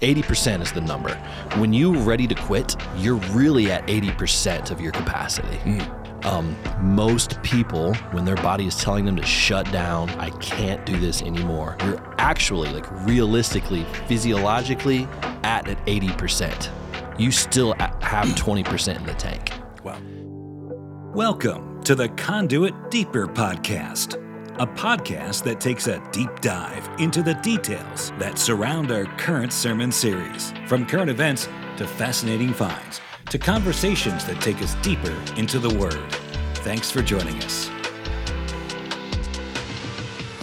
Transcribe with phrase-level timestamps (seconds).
[0.00, 1.14] 80% is the number.
[1.56, 5.58] When you're ready to quit, you're really at 80% of your capacity.
[6.24, 10.98] Um, most people, when their body is telling them to shut down, I can't do
[10.98, 15.08] this anymore, you're actually, like realistically, physiologically,
[15.44, 16.70] at an 80%.
[17.18, 17.94] You still have
[18.34, 19.50] 20% in the tank.
[19.82, 19.98] Wow.
[21.14, 24.20] Welcome to the Conduit Deeper Podcast,
[24.58, 29.92] a podcast that takes a deep dive into the details that surround our current sermon
[29.92, 35.68] series, from current events to fascinating finds to conversations that take us deeper into the
[35.74, 36.10] Word.
[36.64, 37.68] Thanks for joining us.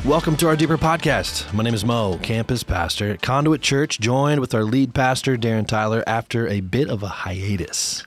[0.05, 1.51] Welcome to our Deeper Podcast.
[1.51, 5.65] My name is Mo, campus pastor at Conduit Church, joined with our lead pastor, Darren
[5.65, 8.05] Tyler, after a bit of a hiatus.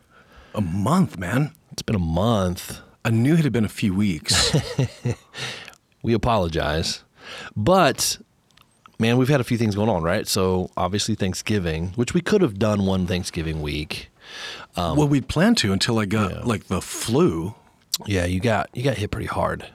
[0.55, 1.51] A month, man.
[1.73, 2.80] It's been a month.
[3.05, 4.55] I knew it had been a few weeks.
[6.06, 7.02] We apologize.
[7.56, 8.19] But,
[9.01, 10.29] man, we've had a few things going on, right?
[10.29, 14.09] So, obviously, Thanksgiving, which we could have done one Thanksgiving week.
[14.77, 17.54] well, we'd planned to until I got like the flu.
[18.07, 19.66] Yeah, you got you got hit pretty hard,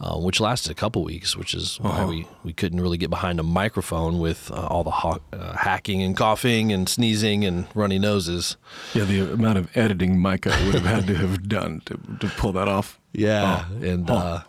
[0.00, 3.38] uh, which lasted a couple weeks, which is why we, we couldn't really get behind
[3.38, 7.98] a microphone with uh, all the ha- uh, hacking and coughing and sneezing and runny
[7.98, 8.56] noses.
[8.94, 12.52] Yeah, the amount of editing Micah would have had to have done to, to pull
[12.52, 12.98] that off.
[13.12, 14.42] Yeah, and Oh.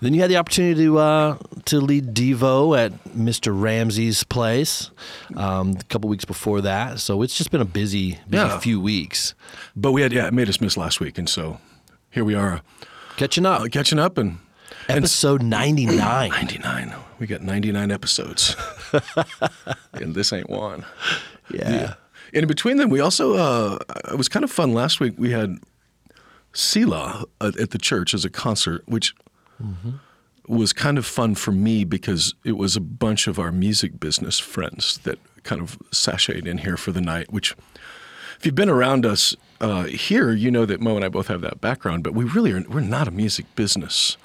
[0.00, 3.52] Uh, then you had the opportunity to uh, to lead Devo at Mr.
[3.58, 4.90] Ramsey's place
[5.36, 7.00] um, a couple weeks before that.
[7.00, 8.58] So it's just been a busy, busy Yeah.
[8.60, 9.34] few weeks
[9.76, 11.18] But we had, yeah, it made us miss last week.
[11.18, 11.58] And so
[12.10, 12.62] here we are
[13.16, 13.60] catching up.
[13.62, 14.38] uh, catching up and,
[14.88, 16.30] and Episode ninety nine.
[16.30, 16.94] 99.
[17.18, 18.56] We got 99 episodes.
[19.92, 20.86] and this ain't one.
[21.52, 21.94] Yeah.
[22.32, 23.78] And in between them, we also, uh,
[24.10, 25.14] it was kind of fun last week.
[25.18, 25.58] We had
[26.54, 29.14] Selah at, at the church as a concert, which
[30.48, 34.38] was kind of fun for me because it was a bunch of our music business
[34.38, 37.54] friends that kind of sashayed in here for the night, which
[38.38, 41.40] if you've been around us uh, here, you know that Mo and I both have
[41.42, 44.16] that background, but we really are, we're not a music business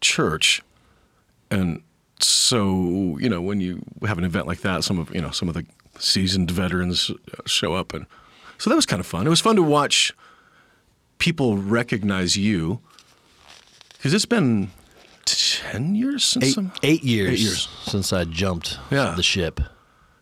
[0.00, 0.62] church.
[1.50, 1.82] And
[2.20, 5.48] so, you know, when you have an event like that, some of, you know, some
[5.48, 5.66] of the
[5.98, 7.92] seasoned veterans uh, show up.
[7.92, 8.06] And
[8.58, 9.26] so that was kind of fun.
[9.26, 10.12] It was fun to watch
[11.18, 12.80] people recognize you
[14.04, 14.70] because it's been
[15.24, 17.68] 10 years since Eight, some- eight years, Eight years.
[17.86, 19.14] since I jumped Yeah.
[19.16, 19.60] the ship.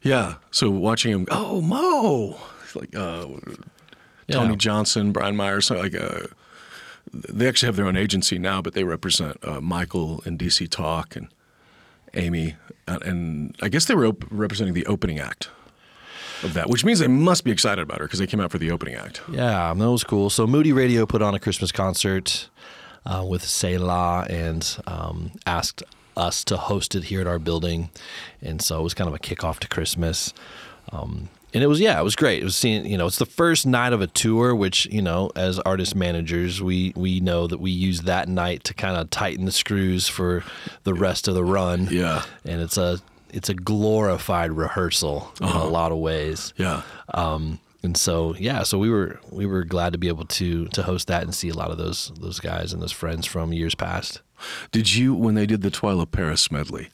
[0.03, 0.34] Yeah.
[0.53, 2.38] So watching him, oh, Mo,
[2.76, 3.26] like uh,
[4.31, 4.54] Tony Yeah.
[4.56, 6.28] Johnson, Brian Myers, like uh,
[7.12, 11.16] they actually have their own agency now, but they represent uh, Michael and DC Talk
[11.16, 11.26] and
[12.14, 12.54] Amy,
[12.87, 15.49] and, and I guess they were op- representing the opening act
[16.44, 18.59] of that, which means they must be excited about her because they came out for
[18.59, 19.22] the opening act.
[19.28, 20.31] Yeah, that was cool.
[20.31, 22.49] So Moody Radio put on a Christmas concert
[23.06, 25.82] uh, with Selah and um, asked
[26.16, 27.90] us to host it here at our building,
[28.42, 30.32] and so it was kind of a kickoff to Christmas.
[30.90, 32.40] Um, and it was yeah, it was great.
[32.40, 35.30] It was seeing you know it's the first night of a tour, which you know
[35.36, 39.44] as artist managers we we know that we use that night to kind of tighten
[39.44, 40.44] the screws for
[40.84, 41.88] the rest of the run.
[41.90, 42.22] Yeah.
[42.44, 43.00] and it's a
[43.32, 46.52] it's a glorified rehearsal in a lot of ways.
[46.56, 46.82] Yeah.
[47.14, 50.82] Um, and so yeah, so we were we were glad to be able to to
[50.82, 53.75] host that and see a lot of those those guys and those friends from years
[53.75, 54.20] past.
[54.70, 56.88] Did you when they did the Twila Paris medley?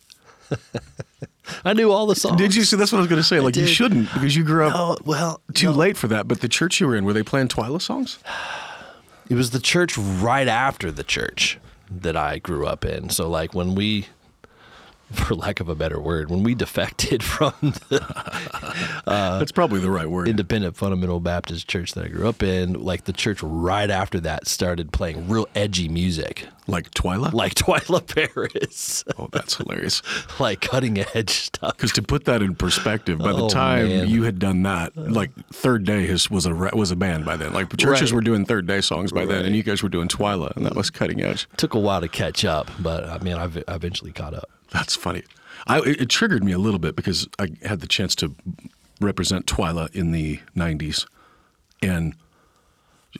[1.65, 2.37] I knew all the songs.
[2.37, 2.76] Did you see?
[2.76, 3.41] That's what I was going to say.
[3.41, 5.72] Like you shouldn't because you grew up Oh well, too no.
[5.72, 6.28] late for that.
[6.28, 8.19] But the church you were in, were they playing Twila songs?
[9.31, 11.59] It was the church right after the church
[11.91, 13.10] that I grew up in.
[13.10, 14.06] So like when we,
[15.12, 17.52] for lack of a better word, when we defected from
[17.88, 18.04] the
[19.06, 20.28] uh, That's probably the right word.
[20.28, 24.46] independent fundamental Baptist church that I grew up in, like the church right after that
[24.46, 27.32] started playing real edgy music, like Twila.
[27.32, 30.02] like Twila Paris, oh, that's hilarious.
[30.41, 31.76] like cutting edge stuff.
[31.76, 34.08] Because to put that in perspective, by the Oh, time man.
[34.08, 37.52] you had done that, like Third Day has, was a was a band by then.
[37.52, 38.16] Like churches Right.
[38.16, 40.75] were doing Third Day songs by then, and you guys were doing Twila, and that
[40.75, 41.48] was cutting edge.
[41.56, 44.50] Took a while to catch up, but uh, I mean, I I eventually caught up.
[44.73, 45.23] That's funny.
[45.67, 48.34] I, it, triggered me a little bit because I had the chance to
[49.01, 51.06] represent Twila in the '90s,
[51.82, 52.15] and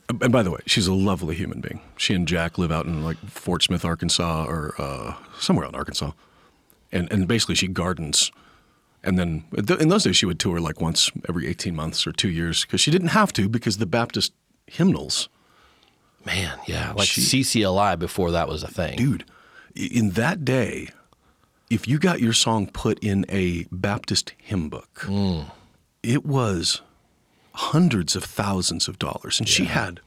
[0.09, 1.81] and by the way, she's a lovely human being.
[1.97, 5.79] She and Jack live out in like Fort Smith, Arkansas, or uh, somewhere out in
[5.79, 6.13] Arkansas,
[6.93, 8.31] and and basically she gardens.
[9.05, 9.45] And then
[9.81, 12.81] in those days, she would tour like once every 18 months or two years because
[12.81, 14.33] she didn't have to because the Baptist
[14.67, 15.29] hymnals,
[16.27, 18.97] Man, yeah, like She- CCLI before that was a thing.
[18.97, 19.25] dude,
[19.77, 20.89] in that day,
[21.71, 25.07] if you got your song put in a Baptist hymn book,
[26.03, 26.81] it was
[27.55, 29.39] hundreds of thousands of dollars.
[29.41, 30.01] And she had,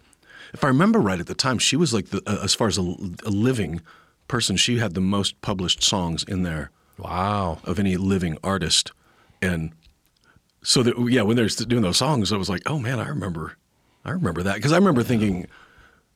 [0.53, 2.77] if I remember right at the time, she was like, the, uh, as far as
[2.77, 2.81] a,
[3.25, 3.81] a living
[4.27, 7.59] person, she had the most published songs in there Wow.
[7.63, 8.91] of any living artist.
[9.41, 9.71] And
[10.63, 13.57] so that yeah, when they're doing those songs, I was like, oh man, I remember,
[14.05, 15.47] I remember that because I remember thinking.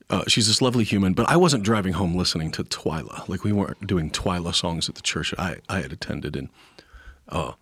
[0.08, 3.28] Uh, she's this lovely human, but I wasn't driving home listening to Twila.
[3.28, 6.48] Like we weren't doing Twila songs at the church I, I had attended, and
[7.28, 7.52] uh,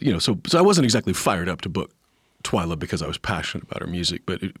[0.00, 1.90] you know, so so I wasn't exactly fired up to book
[2.44, 4.22] Twila because I was passionate about her music.
[4.24, 4.56] But it,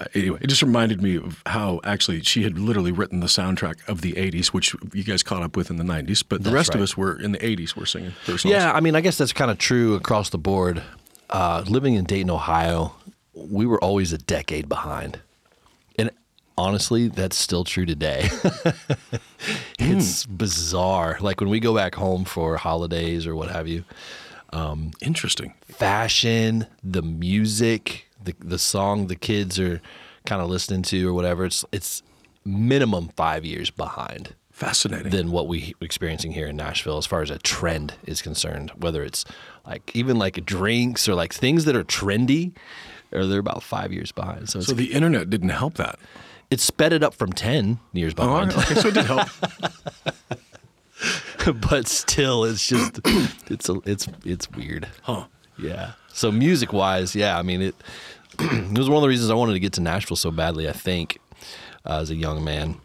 [0.00, 3.86] uh, anyway, it just reminded me of how actually she had literally written the soundtrack
[3.88, 6.24] of the '80s, which you guys caught up with in the '90s.
[6.28, 7.76] But the That's rest of us were in the '80s.
[7.76, 8.12] Were singing.
[8.44, 10.82] Yeah, I mean, I guess that's kind of true across the board.
[11.30, 12.94] Uh, living in Dayton, Ohio,
[13.34, 15.20] we were always a decade behind.
[16.58, 18.28] Honestly, that's still true today.
[19.78, 20.36] it's hmm.
[20.36, 21.18] bizarre.
[21.20, 23.84] Like when we go back home for holidays or what have you,
[24.52, 25.52] um, interesting.
[25.66, 29.82] fashion, the music, the the song the kids are
[30.24, 32.02] kind of listening to or whatever, it's it's
[32.44, 35.10] minimum 5 years behind Fascinating.
[35.10, 38.72] than what we experiencing here in Nashville as far as a trend is concerned.
[38.76, 39.24] Whether it's
[39.66, 42.52] like even like drinks or like things that are trendy,
[43.12, 44.48] or they're about five years behind.
[44.48, 45.98] So so the internet didn't help that.
[46.50, 48.52] It's sped it up from ten years behind.
[48.52, 49.28] Oh, behind, okay, so it did help.
[51.70, 53.00] but still, it's just
[53.50, 54.88] it's a, it's it's weird.
[55.02, 55.26] Huh.
[55.58, 55.92] Yeah.
[56.12, 57.74] So music wise, yeah, I mean it.
[58.38, 60.68] it was one of the reasons I wanted to get to Nashville so badly.
[60.68, 61.18] I think
[61.84, 62.80] uh, as a young man,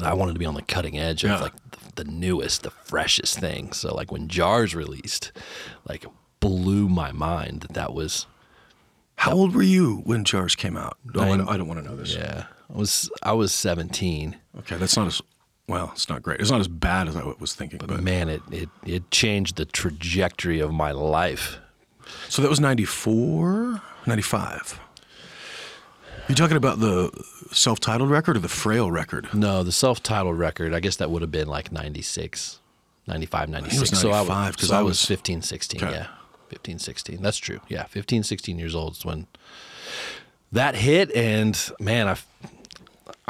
[0.00, 1.40] I wanted to be on the cutting edge of Yeah.
[1.40, 1.52] like
[1.94, 3.72] the, the newest, the freshest thing.
[3.72, 5.32] So like when Jars released,
[5.88, 6.04] like
[6.40, 8.26] blew my mind that that was
[9.16, 10.96] How old were you when Jars came out?
[11.14, 12.14] Oh, I don't, I don't want to know this.
[12.14, 12.44] yeah.
[12.72, 15.20] I was I was 17, Okay, that's not as
[15.66, 15.90] well.
[15.92, 16.40] It's not great.
[16.40, 17.78] It's not as bad as I was thinking.
[17.78, 21.58] But, but man, it it it changed the trajectory of my life.
[22.28, 24.80] so that was 94, 95.
[26.28, 27.10] You talking about the
[27.50, 29.32] self-titled record or the Frail record?
[29.34, 32.60] No, the self-titled record, I guess that would have been like 96,
[33.08, 33.98] 95, 96.
[34.00, 35.82] so I 95, was, 'cause so I I was- was 15, 16.
[35.84, 35.92] Okay.
[35.92, 36.06] Yeah.
[36.48, 37.22] 15, 16.
[37.22, 37.60] That's true.
[37.68, 37.84] Yeah.
[37.84, 39.26] 15, 16 years old is when
[40.52, 41.10] that hit.
[41.16, 42.16] And man, I,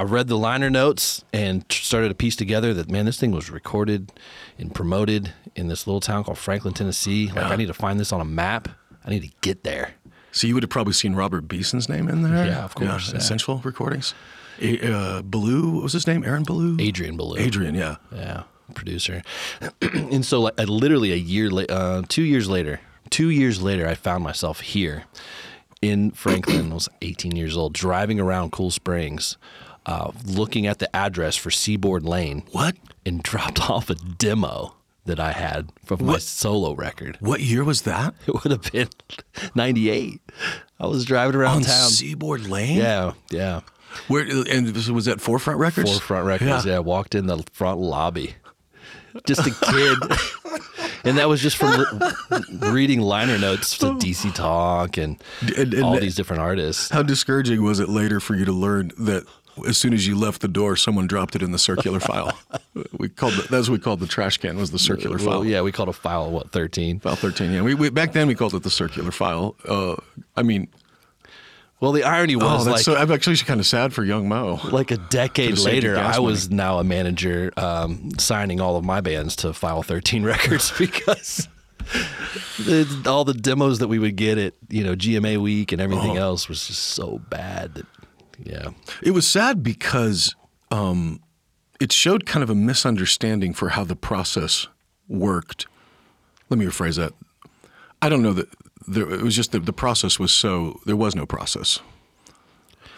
[0.01, 3.51] I read the liner notes and started to piece together that, man, this thing was
[3.51, 4.11] recorded
[4.59, 7.27] and promoted in this little town called Franklin, Tennessee.
[7.31, 8.69] Like, I need to find this on a map.
[9.05, 9.91] I need to get there.
[10.33, 12.47] So you would have probably seen Robert Beeson's name in there.
[12.47, 13.19] Yeah, of course, yeah.
[13.19, 14.15] Essential Recordings.
[14.63, 16.25] A- Uh, Belew, what was his name?
[16.25, 16.79] Aaron Belew.
[16.81, 17.37] Adrian Belew.
[17.39, 17.97] Adrian, yeah.
[18.11, 18.45] Yeah,
[18.75, 19.23] producer.
[19.83, 22.81] and so, like, literally a year later, uh, two years later,
[23.11, 25.05] two years later, I found myself here
[25.83, 26.71] in Franklin.
[26.71, 29.37] I was 18 years old, driving around Cool Springs,
[29.91, 32.77] uh, looking at the address for Seaboard Lane, What?
[33.05, 34.75] and dropped off a demo
[35.07, 37.17] that I had from my solo record.
[37.21, 38.15] What year was that?
[38.27, 38.89] It would have been
[39.55, 40.21] 98.
[40.79, 41.89] I was driving around On town.
[41.91, 42.77] Seaboard Lane.
[42.77, 43.61] yeah, yeah.
[44.09, 45.91] Where and was that Forefront Records?
[45.91, 46.65] Forefront Records.
[46.65, 46.79] Yeah.
[46.79, 48.37] walked in the front lobby,
[49.27, 49.99] just a kid,
[51.05, 51.85] and that was just from
[52.31, 55.21] re- reading liner notes to DC Talk and,
[55.57, 56.89] And- and all these different artists.
[56.91, 59.25] How discouraging was it later for you to learn that
[59.67, 62.39] as soon as you left the door, someone dropped it in the circular file?
[62.99, 65.45] We called it, that's what we called the trash can was the circular Well, file.
[65.45, 67.01] yeah, we called a file what thirteen.
[67.01, 67.63] File 13, yeah.
[67.63, 69.57] We, we, back then we called it the circular file.
[69.69, 69.97] Uh,
[70.37, 70.69] I mean,
[71.81, 74.29] Well, the irony oh, was that's like so, I'm actually kind of sad for young
[74.29, 74.61] Mo.
[74.71, 78.77] like a decade Could've saved you later, I was now a manager um, signing all
[78.77, 81.49] of my bands to File 13 Records because
[82.59, 86.19] the, all the demos that we would get at you know GMA Week and everything
[86.19, 86.23] Oh.
[86.23, 87.87] else was just so bad that
[88.45, 88.71] yeah.
[89.03, 90.35] It was sad because
[90.71, 91.21] um,
[91.81, 94.69] it showed kind of a misunderstanding for how the process
[95.09, 95.67] worked.
[96.49, 97.13] Let me rephrase that.
[98.03, 98.49] I don't know that
[98.87, 101.81] there, it was just that the process was so there was no process.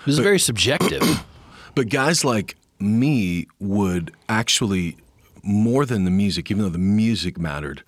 [0.01, 1.03] It was very subjective.
[1.75, 4.99] But guys like me would actually
[5.43, 7.83] more than the music, even though the music mattered.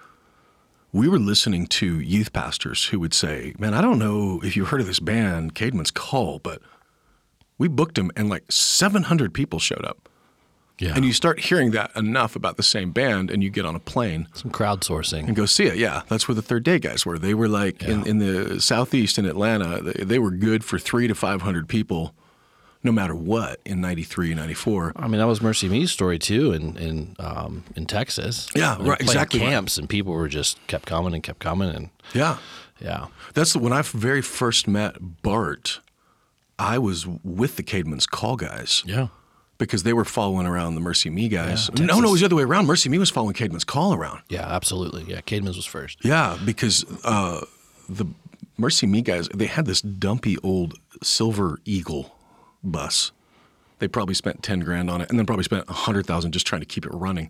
[0.90, 4.64] We were listening to youth pastors who would say, "Man, I don't know if you
[4.64, 6.62] heard of this band, Caedmon's Call, but
[7.58, 10.08] we booked them, and like 700 people showed up."
[10.80, 10.92] Yeah.
[10.96, 13.78] And you start hearing that enough about the same band, and you get on a
[13.78, 15.24] plane Some crowdsourcing.
[15.28, 15.76] and go see it.
[15.76, 17.16] Yeah, that's where the Third Day guys were.
[17.16, 19.80] They were like in, in the southeast in Atlanta.
[19.80, 22.12] They, they were good for three to 500 people,
[22.82, 24.94] no matter what, in 93, 94.
[24.96, 28.48] I mean, that was MercyMe's story too, in in um, in Texas.
[28.56, 29.50] Yeah, right, exactly right.
[29.50, 32.38] Camps and people were just kept coming and kept coming, and Yeah.
[32.80, 35.78] yeah, That's the, when I very first met Bart.
[36.58, 39.08] I was with the Caedmon's Call guys yeah.
[39.58, 41.70] because they were following around the MercyMe guys.
[41.74, 42.66] Yeah, no, no, it was the other way around.
[42.66, 44.22] MercyMe was following Caedmon's Call around.
[44.28, 45.04] Yeah, absolutely.
[45.04, 46.04] Yeah, Caedmon's was first.
[46.04, 47.44] Yeah, because uh,
[47.88, 48.06] the
[48.58, 52.16] MercyMe guys, they had this dumpy old Silver Eagle
[52.62, 53.12] bus.
[53.80, 56.46] They probably spent ten grand on it, and then probably spent a hundred thousand just
[56.46, 57.28] trying to keep it running.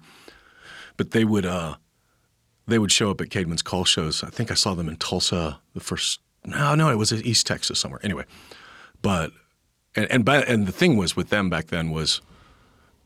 [0.97, 1.77] But they would, uh,
[2.67, 4.23] they would show up at Caedmon's call shows.
[4.23, 6.21] I think I saw them in Tulsa the first.
[6.45, 8.01] No, no, it was East Texas somewhere.
[8.05, 8.25] Anyway,
[9.05, 9.33] but
[9.95, 12.23] and and by, and the thing was with them back then was,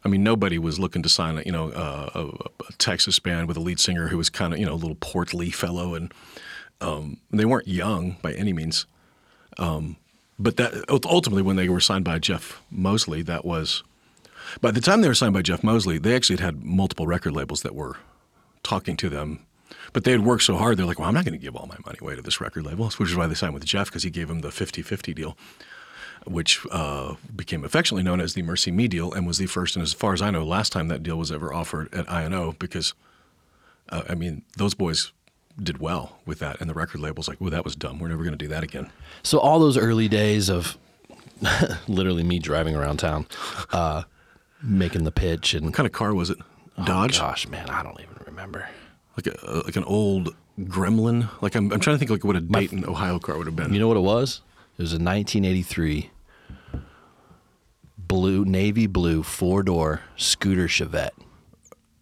[0.04, 2.20] I mean, nobody was looking to sign a you know a,
[2.68, 4.96] a Texas band with a lead singer who was kind of you know a little
[5.00, 6.14] portly fellow, and
[6.80, 8.86] um, they weren't young by any means.
[9.58, 9.96] Um,
[10.38, 13.82] but that ultimately, when they were signed by Jeff Moseley, that was
[14.60, 17.32] by the time they were signed by Jeff Moseley, they actually had had multiple record
[17.32, 17.96] labels that were
[18.62, 19.44] talking to them.
[19.92, 21.66] But they had worked so hard, they're like, well, I'm not going to give all
[21.66, 24.02] my money away to this record label, which is why they signed with Jeff because
[24.02, 25.36] he gave them the 50 50 deal,
[26.30, 29.92] which uh, became affectionately known as the MercyMe deal and was the first, and as
[29.92, 32.94] far as I know, last time that deal was ever offered at INO because,
[33.90, 35.12] uh, I mean, those boys
[35.62, 36.60] did well with that.
[36.60, 37.98] And the record label's like, well, that was dumb.
[37.98, 38.90] We're never going to do that again.
[39.22, 40.78] So all those early days of
[41.88, 43.26] literally me driving around town,
[43.72, 44.04] uh,
[44.62, 46.38] making the pitch and What kind of car was it?
[46.84, 47.18] Dodge?
[47.18, 48.68] Oh, gosh, man, I don't even remember.
[49.16, 51.28] like a like an old Gremlin.
[51.42, 53.72] Like I'm, I'm trying to think like what a Dayton, Ohio car would have been.
[53.72, 54.42] You know what it was?
[54.78, 56.10] It was a 1983
[58.08, 61.10] blue, navy blue four door scooter Chevette.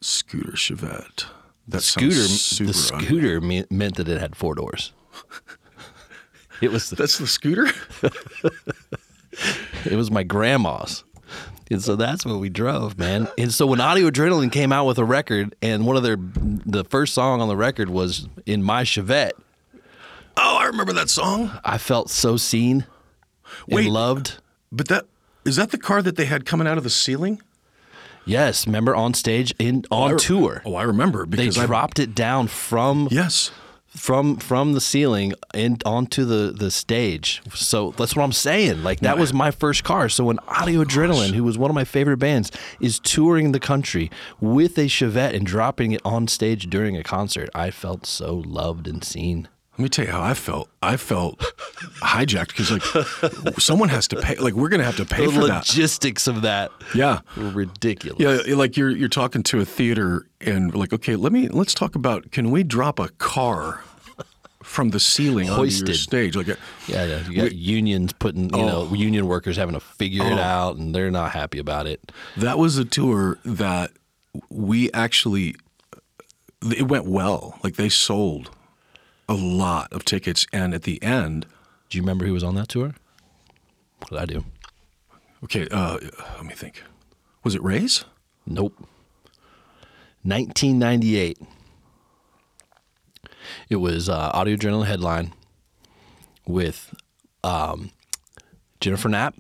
[0.01, 1.27] scooter Chevette.
[1.69, 2.15] That Scooter,
[2.65, 4.93] the scooter me- meant that it had four doors.
[6.63, 7.67] It was the, That's the scooter.
[9.85, 11.05] it was my grandma's.
[11.71, 13.29] And so that's what we drove, man.
[13.37, 16.85] And so when Audio Adrenaline came out with a record, and one of their the
[16.85, 19.33] first song on the record was in my Chevette,
[20.39, 21.51] oh, I remember that song.
[21.65, 22.87] I felt so seen
[23.69, 23.85] Wait.
[23.85, 24.39] and loved.
[24.73, 25.07] But that
[25.47, 27.41] is that the car that they had coming out of the ceiling
[28.27, 30.63] Yes, remember on stage in oh, on I tour.
[30.67, 33.53] Oh, I remember They I dropped it down from yes.
[33.87, 37.41] from from the ceiling and onto the the stage.
[37.55, 38.83] So that's what I'm saying.
[38.83, 40.09] Like that was my first car.
[40.09, 42.51] So when oh, Audio Adrenaline, who was one of my favorite bands,
[42.81, 44.11] is touring the country
[44.41, 48.89] with a Chevette and dropping it on stage during a concert, I felt so loved
[48.89, 49.49] and seen.
[49.79, 50.71] Let me tell you how I felt.
[50.83, 51.39] I felt
[52.01, 52.71] hijacked because
[53.45, 54.37] like someone has to pay.
[54.37, 55.59] Like we're gonna have to pay The for that.
[55.69, 57.21] logistics of that Yeah.
[57.37, 58.19] were ridiculous.
[58.19, 61.95] Yeah, like you're you're talking to a theater and like, okay, let me let's talk
[61.95, 63.83] about can we drop a car
[64.63, 65.97] from the ceiling onto your Hoisted.
[65.97, 66.37] stage?
[66.37, 66.55] Like, uh,
[66.89, 67.29] Yeah, yeah.
[67.29, 68.95] You got unions putting, you know, oh.
[68.95, 70.39] union workers having to figure it oh.
[70.39, 72.11] out, and they're not happy about it.
[72.39, 73.91] that was a tour that
[74.49, 75.55] we actually
[76.75, 77.59] it went well.
[77.63, 78.51] Like they sold
[79.29, 81.47] a lot of tickets, and at the end,
[81.89, 82.95] Do you remember who was on that tour?
[84.09, 84.45] What I do?
[85.45, 85.99] okay, uh,
[86.37, 86.83] let me think.
[87.45, 88.05] Was it Ray's?
[88.47, 88.75] Nope.
[90.23, 91.39] 1998.
[93.69, 95.33] It was uh, Audio Adrenaline headline
[96.47, 96.95] with
[97.45, 97.91] um,
[98.81, 99.37] Jennifer Knapp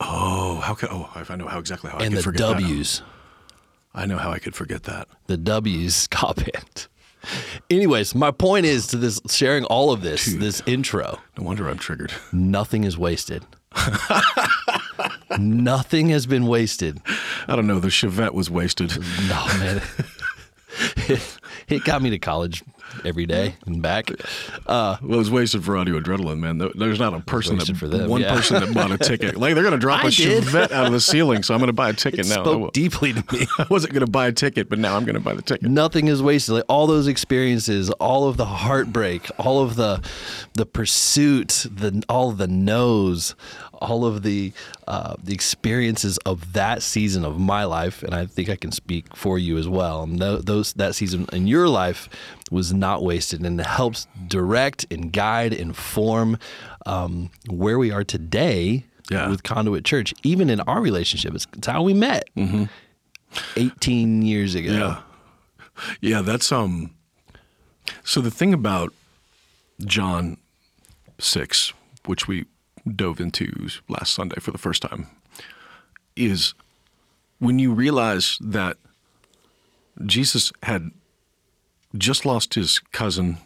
[0.00, 2.60] Oh, how could oh I know how exactly how I and could the forget that.
[2.60, 3.02] W's.
[3.94, 5.08] I know how I could forget that.
[5.26, 6.88] The W's ska band.
[7.70, 11.20] Anyways, my point is to this sharing all of this, this intro.
[11.38, 12.12] No wonder I'm triggered.
[12.32, 13.44] Nothing is wasted.
[15.38, 17.00] Nothing has been wasted.
[17.48, 17.80] I don't know.
[17.80, 18.96] The Chevette was wasted.
[19.28, 19.82] No, man.
[21.68, 22.62] it got me to college
[23.04, 24.10] every day and back.
[24.66, 26.58] Uh, Well, it was wasted for audio adrenaline, man.
[26.74, 28.34] There's not a person that for them, one yeah.
[28.34, 29.36] person that bought a ticket.
[29.44, 30.44] Like they're going to drop a I did.
[30.44, 32.44] Chevette out of the ceiling, so I'm going to buy a ticket now.
[32.44, 33.46] Spoke deeply to me.
[33.58, 35.68] I wasn't going to buy a ticket, but now I'm going to buy the ticket.
[35.68, 36.54] Nothing is wasted.
[36.54, 40.02] Like all those experiences, all of the heartbreak, all of the
[40.54, 43.34] the pursuit, the all of the no's,
[43.84, 44.52] all of the
[44.88, 49.14] uh, the experiences of that season of my life, and I think I can speak
[49.16, 50.02] for you as well.
[50.02, 52.08] And tho- those that season in your life
[52.50, 56.38] was not wasted, and it helps direct and guide, inform
[56.86, 59.28] um, where we are today Yeah.
[59.30, 60.14] with Conduit Church.
[60.22, 62.24] Even in our relationship, it's, it's how we met.
[63.56, 64.72] 18 years ago.
[64.72, 65.00] Yeah.
[66.00, 66.94] Yeah, that's um
[68.04, 68.92] so the thing about
[69.84, 70.36] John
[71.18, 71.72] 6,
[72.06, 72.44] which we
[72.86, 75.06] dove into last Sunday for the first time,
[76.16, 76.54] is
[77.38, 78.76] when you realize that
[80.04, 80.90] Jesus had
[81.96, 83.38] just lost his cousin,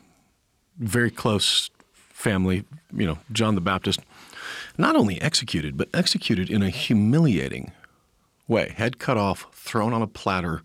[0.79, 4.01] very close family, you know, John the Baptist,
[4.77, 7.73] not only executed, but executed in a humiliating
[8.47, 10.63] way, head cut off, thrown on a platter,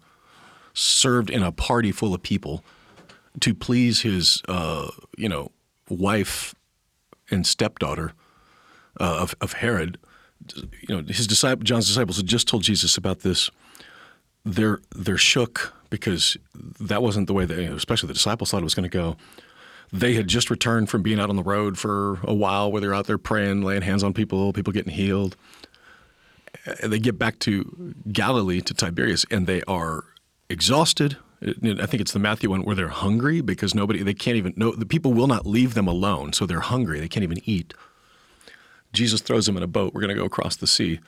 [0.74, 2.63] served in a party full of people
[3.39, 5.51] to please his, uh, you know,
[5.89, 6.56] wife
[7.30, 8.13] and stepdaughter
[9.00, 9.98] uh, of, of Herod.
[10.88, 13.50] You know, his disciple, John's disciples had just told Jesus about this.
[14.46, 16.36] They're they're shook because
[16.82, 19.16] that wasn't the way know, especially the disciples thought it was going to go.
[19.94, 22.96] They had just returned from being out on the road for a while, where they're
[22.96, 25.38] out there praying, laying hands on people, people getting healed
[26.82, 30.06] and they get back to Galilee to Tiberias, and they are
[30.50, 34.54] exhausted I think it's the Matthew one where they're hungry because nobody they can't even
[34.56, 37.02] know the people will not leave them alone, so they're hungry.
[37.02, 37.74] They can't even eat.
[38.94, 39.94] Jesus throws them in a boat.
[39.94, 41.00] We're going to go across the sea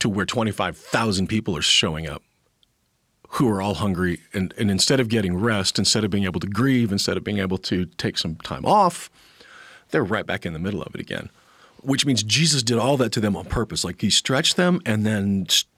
[0.00, 2.22] to where 25,000 people are showing up
[3.30, 4.20] who are all hungry.
[4.32, 7.38] And, and instead of getting rest, instead of being able to grieve, instead of being
[7.38, 9.10] able to take some time off,
[9.90, 11.28] they're right back in the middle of it again.
[11.82, 13.84] Which means Jesus did all that to them on purpose.
[13.84, 15.70] Like he stretched them, and then st-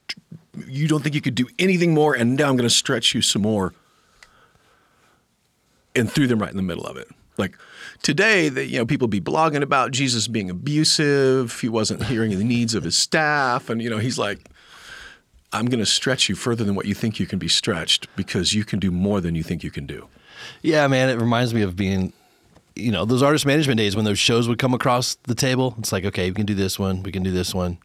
[0.67, 3.21] you don't think you could do anything more, and now I'm going to stretch you
[3.21, 3.75] some more,
[5.95, 7.09] and threw them right in the middle of it.
[7.37, 7.59] Like
[8.03, 11.61] today, that you know, people be blogging about Jesus being abusive.
[11.61, 14.49] He wasn't hearing the needs of his staff, and you know, he's like,
[15.53, 18.53] I'm going to stretch you further than what you think you can be stretched because
[18.53, 20.09] you can do more than you think you can do.
[20.63, 22.13] Yeah, man, it reminds me of being,
[22.75, 25.75] you know, those artist management days when those shows would come across the table.
[25.79, 27.79] It's like, okay, we can do this one, we can do this one.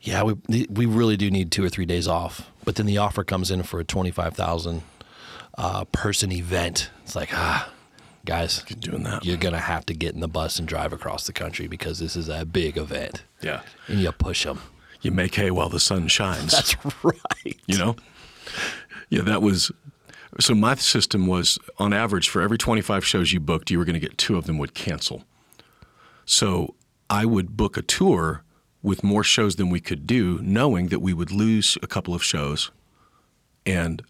[0.00, 2.50] Yeah, we we really do need two or three days off.
[2.62, 4.82] But then the offer comes in for a twenty five thousand
[5.56, 6.90] uh, person event.
[7.04, 7.70] It's like, ah,
[8.24, 9.24] guys, doing that.
[9.24, 12.16] You're gonna have to get in the bus and drive across the country because this
[12.16, 13.22] is a big event.
[13.40, 13.62] Yeah.
[13.88, 14.60] and you push them.
[15.02, 16.52] You make hay while the sun shines.
[16.52, 17.56] That's right.
[17.66, 17.96] you know?
[19.10, 19.70] Yeah, that was.
[20.40, 23.94] So my system was on average for every 25 shows you booked, you were going
[23.94, 25.22] to get two of them would cancel.
[26.24, 26.74] So
[27.08, 28.42] I would book a tour
[28.82, 32.24] with more shows than we could do, knowing that we would lose a couple of
[32.24, 32.70] shows,
[33.64, 34.02] and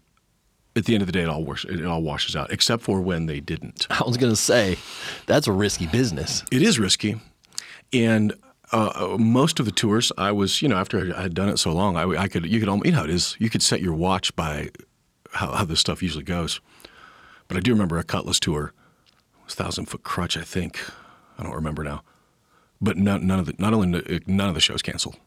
[0.75, 3.01] at the end of the day, it all wash, it all washes out, except for
[3.01, 3.87] when they didn't.
[3.89, 4.77] I was gonna say,
[5.25, 6.43] that's a risky business.
[6.51, 7.19] It is risky,
[7.93, 8.33] and
[8.71, 11.71] uh, most of the tours, I was, you know, after I had done it so
[11.71, 13.35] long, I, I could, you could, almost, you know, how it is.
[13.39, 14.69] You could set your watch by
[15.31, 16.59] how, how this stuff usually goes.
[17.47, 18.73] But I do remember a Cutlass tour,
[19.39, 20.79] it was Thousand Foot Krutch, I think.
[21.37, 22.01] I don't remember now.
[22.81, 25.17] But none, none of the, not only none of the shows canceled.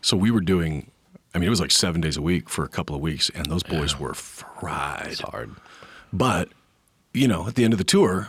[0.00, 0.90] So we were doing.
[1.34, 3.46] I mean, it was like seven days a week for a couple of weeks, and
[3.46, 5.08] those boys were fried.
[5.08, 5.50] It's hard.
[6.12, 6.48] But,
[7.12, 8.28] you know, at the end of the tour,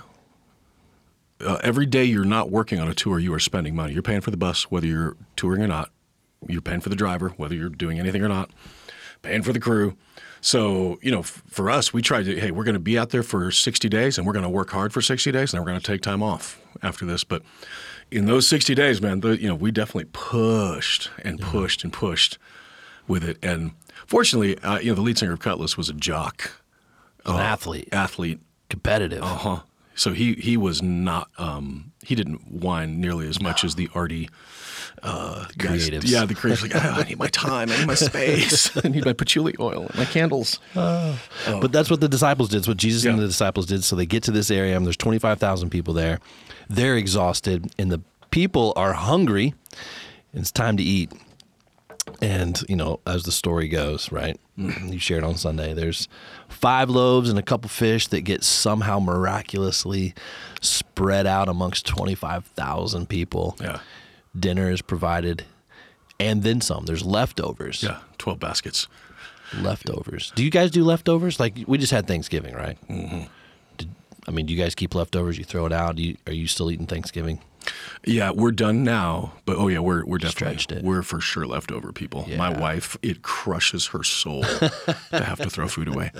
[1.39, 3.93] uh, every day you're not working on a tour, you are spending money.
[3.93, 5.91] You're paying for the bus, whether you're touring or not.
[6.47, 8.51] You're paying for the driver, whether you're doing anything or not.
[9.21, 9.95] Paying for the crew.
[10.41, 13.09] So, you know, f- for us, we tried to, hey, we're going to be out
[13.09, 15.65] there for 60 days and we're going to work hard for 60 days and then
[15.65, 17.25] we're going to take time off after this.
[17.25, 17.41] But
[18.09, 22.37] in those 60 days, man, the, you know, we definitely pushed and pushed and pushed
[23.09, 23.37] with it.
[23.43, 23.71] And
[24.07, 26.51] fortunately, uh, you know, the lead singer of Cutlass was a jock
[27.25, 28.39] An athlete, athlete.
[28.69, 29.23] competitive.
[29.23, 29.59] Uh-huh.
[29.95, 34.29] So he he was not um, he didn't whine nearly as much as the arty
[35.03, 35.89] uh, guys.
[35.89, 36.03] Creatives.
[36.09, 39.03] Yeah, the creatives like "Ah, I need my time, I need my space, I need
[39.03, 40.59] my patchouli oil, and my candles.
[40.73, 42.59] But that's what the disciples did.
[42.59, 43.83] It's what Jesus and the disciples did.
[43.83, 46.19] So they get to this area, and there's 25,000 people there.
[46.69, 47.99] They're exhausted, and the
[48.31, 49.53] people are hungry.
[50.31, 51.11] And it's time to eat.
[52.21, 54.39] And, you know, as the story goes, right?
[54.57, 56.07] You shared on Sunday, there's
[56.49, 60.13] five loaves and a couple fish that get somehow miraculously
[60.61, 63.55] spread out amongst 25,000 people.
[63.61, 63.79] Yeah,
[64.37, 65.45] Dinner is provided,
[66.19, 66.85] and then some.
[66.85, 67.81] There's leftovers.
[67.83, 68.87] yeah, twelve baskets.
[69.59, 70.31] Leftovers.
[70.35, 71.39] Do you guys do leftovers?
[71.39, 72.77] Like we just had Thanksgiving, right?
[72.87, 73.23] Mm-hmm.
[73.77, 73.89] Did,
[74.27, 75.37] I mean, do you guys keep leftovers?
[75.39, 75.95] You throw it out.
[75.95, 77.39] Do you, are you still eating Thanksgiving?
[78.05, 82.27] Yeah, we're done now, but oh yeah, we're we're definitely we're for sure leftover people.
[82.37, 84.43] My wife, it crushes her soul
[85.11, 86.11] to have to throw food away.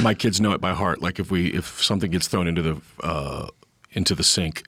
[0.00, 1.00] My kids know it by heart.
[1.02, 3.48] Like if we if something gets thrown into the uh,
[3.92, 4.64] into the sink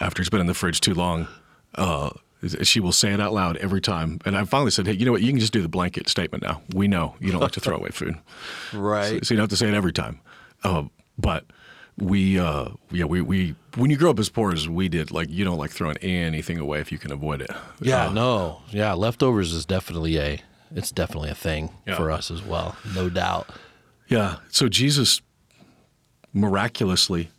[0.00, 1.28] after it's been in the fridge too long,
[1.76, 2.10] uh,
[2.62, 4.20] she will say it out loud every time.
[4.24, 5.22] And I finally said, hey, you know what?
[5.22, 6.60] You can just do the blanket statement now.
[6.74, 8.16] We know you don't like to throw away food.
[8.74, 9.24] Right.
[9.24, 10.20] So you don't have to say it every time.
[10.62, 10.84] Uh,
[11.16, 11.44] but
[11.98, 15.30] we, uh, yeah, we, we, when you grow up as poor as we did, like
[15.30, 17.50] you don't like throwing anything away if you can avoid it.
[17.80, 18.06] Yeah.
[18.06, 18.62] Uh, no.
[18.70, 18.92] Yeah.
[18.94, 20.40] Leftovers is definitely a.
[20.74, 21.96] It's definitely a thing Yeah.
[21.96, 22.76] for us as well.
[22.96, 23.48] No doubt.
[24.08, 24.36] Yeah.
[24.50, 25.20] So Jesus
[26.32, 27.30] miraculously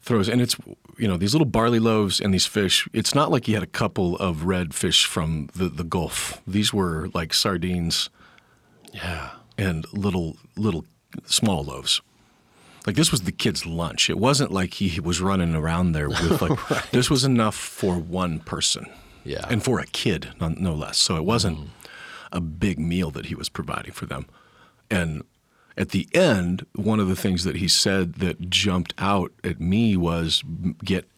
[0.00, 0.56] throws, and it's,
[0.98, 2.88] you know, these little barley loaves and these fish.
[2.92, 6.40] It's not like he had a couple of red fish from the, the Gulf.
[6.46, 8.08] These were like sardines
[8.92, 9.30] Yeah.
[9.58, 10.84] and little, little
[11.26, 12.00] small loaves.
[12.86, 14.10] Like this was the kid's lunch.
[14.10, 16.58] It wasn't like he was running around there with like,
[16.90, 18.86] this was enough for one person.
[19.24, 19.46] Yeah.
[19.48, 20.98] And for a kid, no, no less.
[20.98, 21.70] So it wasn't
[22.30, 24.26] a big meal that he was providing for them.
[24.90, 25.24] And
[25.76, 29.96] at the end, one of the things that he said that jumped out at me
[29.96, 30.42] was
[30.84, 31.08] get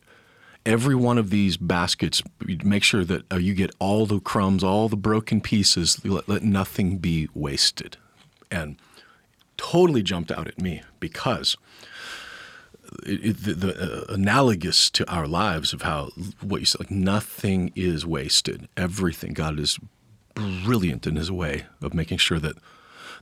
[0.64, 2.22] every one of these baskets,
[2.64, 6.42] make sure that uh, you get all the crumbs, all the broken pieces, let, let
[6.42, 7.96] nothing be wasted.
[8.50, 8.76] And
[9.56, 11.56] totally jumped out at me because
[13.04, 16.90] it, it, the, the uh, analogous to our lives of how what you said, like
[16.90, 18.68] nothing is wasted.
[18.76, 19.78] Everything God is
[20.34, 22.56] brilliant in His way of making sure that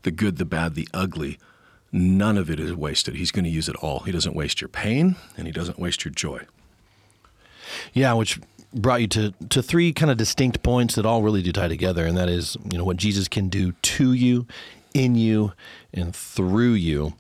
[0.03, 1.39] the good, the bad, the ugly.
[1.93, 3.15] None of it is wasted.
[3.15, 4.01] He's going to use it all.
[4.01, 6.41] He doesn't waste your pain and he doesn't waste your joy.
[7.93, 8.41] Yeah, which
[8.75, 12.05] brought you to to three kind of distinct points that all really do tie together,
[12.05, 14.47] and that is, you know, what Jesus can do to you,
[14.95, 15.53] in you,
[15.93, 17.15] and through you.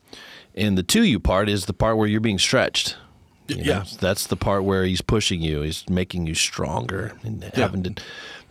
[0.54, 2.96] And the to you part is the part where you're being stretched.
[3.48, 3.84] You know, Yeah.
[4.00, 5.60] that's the part where he's pushing you.
[5.62, 7.94] He's making you stronger and having to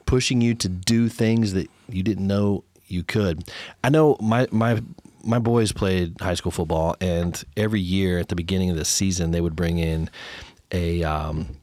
[0.05, 3.45] pushing you to do things that you didn't know you could.
[3.83, 4.81] I know my my
[5.23, 9.31] my boys played high school football, and every year at the beginning of the season,
[9.31, 10.09] they would bring in
[10.71, 11.55] a um,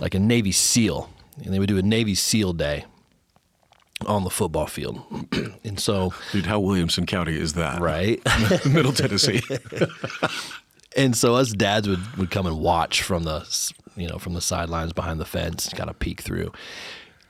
[0.00, 1.10] like a Navy SEAL,
[1.44, 2.86] and they would do a Navy SEAL day
[4.06, 5.02] on the football field.
[5.64, 7.80] and so, Dude, how Williamson County is that?
[7.80, 8.20] right.
[8.66, 9.42] Middle Tennessee.
[10.96, 14.40] and so us dads would, would come and watch from the you know from the
[14.40, 16.52] sidelines behind the fence kind of peek through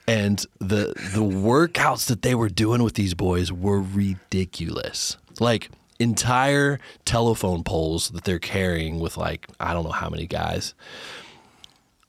[0.07, 6.78] and the the workouts that they were doing with these boys were ridiculous like entire
[7.04, 10.74] telephone poles that they're carrying with like i don't know how many guys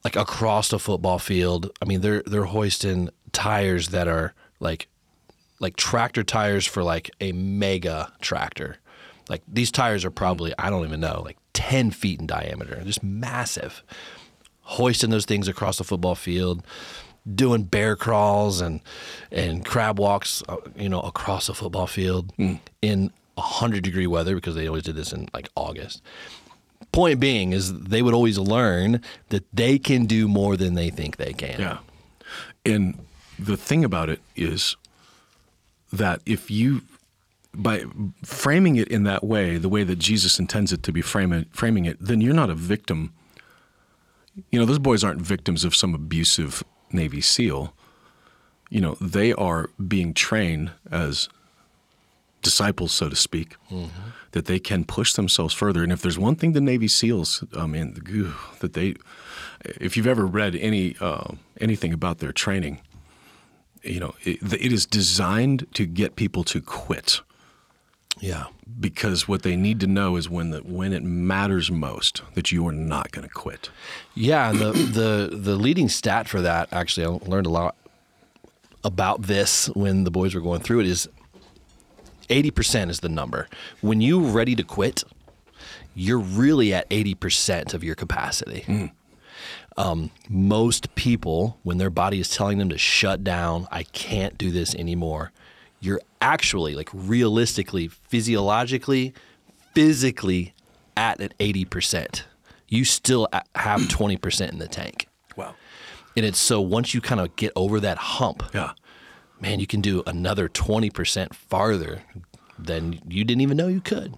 [0.04, 4.88] like across the football field i mean they're they're hoisting tires that are like
[5.60, 8.78] like tractor tires for like a mega tractor.
[9.28, 13.04] Like these tires are probably, I don't even know, like 10 feet in diameter, just
[13.04, 13.84] massive.
[14.62, 16.64] Hoisting those things across the football field,
[17.36, 18.82] doing bear crawls and
[19.32, 22.32] and crab walks, uh, you know, across the football field
[22.82, 26.02] in 100 degree weather because they always did this in like August.
[26.92, 31.18] Point being is they would always learn that they can do more than they think
[31.18, 31.60] they can.
[31.60, 31.78] Yeah.
[32.66, 33.00] And
[33.40, 34.76] the thing about it is
[35.92, 36.82] that if you,
[37.54, 37.86] by
[38.24, 41.86] framing it in that way, the way that Jesus intends it to be frame framing
[41.86, 43.14] it, then you're not a victim.
[44.52, 47.74] You know, those boys aren't victims of some abusive Navy SEAL.
[48.70, 51.28] You know, they are being trained as
[52.42, 53.56] disciples, so to speak,
[54.32, 55.84] that they can push themselves further.
[55.84, 57.94] And if there's one thing the Navy SEALs, I mean,
[58.60, 58.96] that they,
[59.66, 62.80] if you've ever read any uh, anything about their training,
[63.84, 67.22] you know, it, it is designed to get people to quit
[68.20, 68.46] Yeah.
[68.80, 72.68] because what they need to know is when the when it matters most that you
[72.68, 73.70] are not going to quit.
[74.16, 77.76] Yeah, and the, the the leading stat for that actually, I learned a lot
[78.84, 80.86] about this when the boys were going through it.
[80.88, 81.08] Is
[82.30, 83.48] eighty percent is the number.
[83.82, 85.04] When you're ready to quit,
[85.96, 88.64] you're really at eighty percent of your capacity.
[88.68, 88.92] Mm.
[89.80, 94.52] Um, most people, when their body is telling them to shut down, I can't do
[94.52, 95.32] this anymore.
[95.80, 99.14] You're actually, like, realistically, physiologically,
[99.74, 100.54] physically
[100.98, 102.24] at an 80%.
[102.68, 105.08] You still have 20% in the tank.
[105.38, 105.56] Wow.
[106.18, 108.74] And it's so once you kind of get over that hump, Yeah.
[109.40, 112.04] man, you can do another 20% farther
[112.58, 114.16] than you didn't even know you could.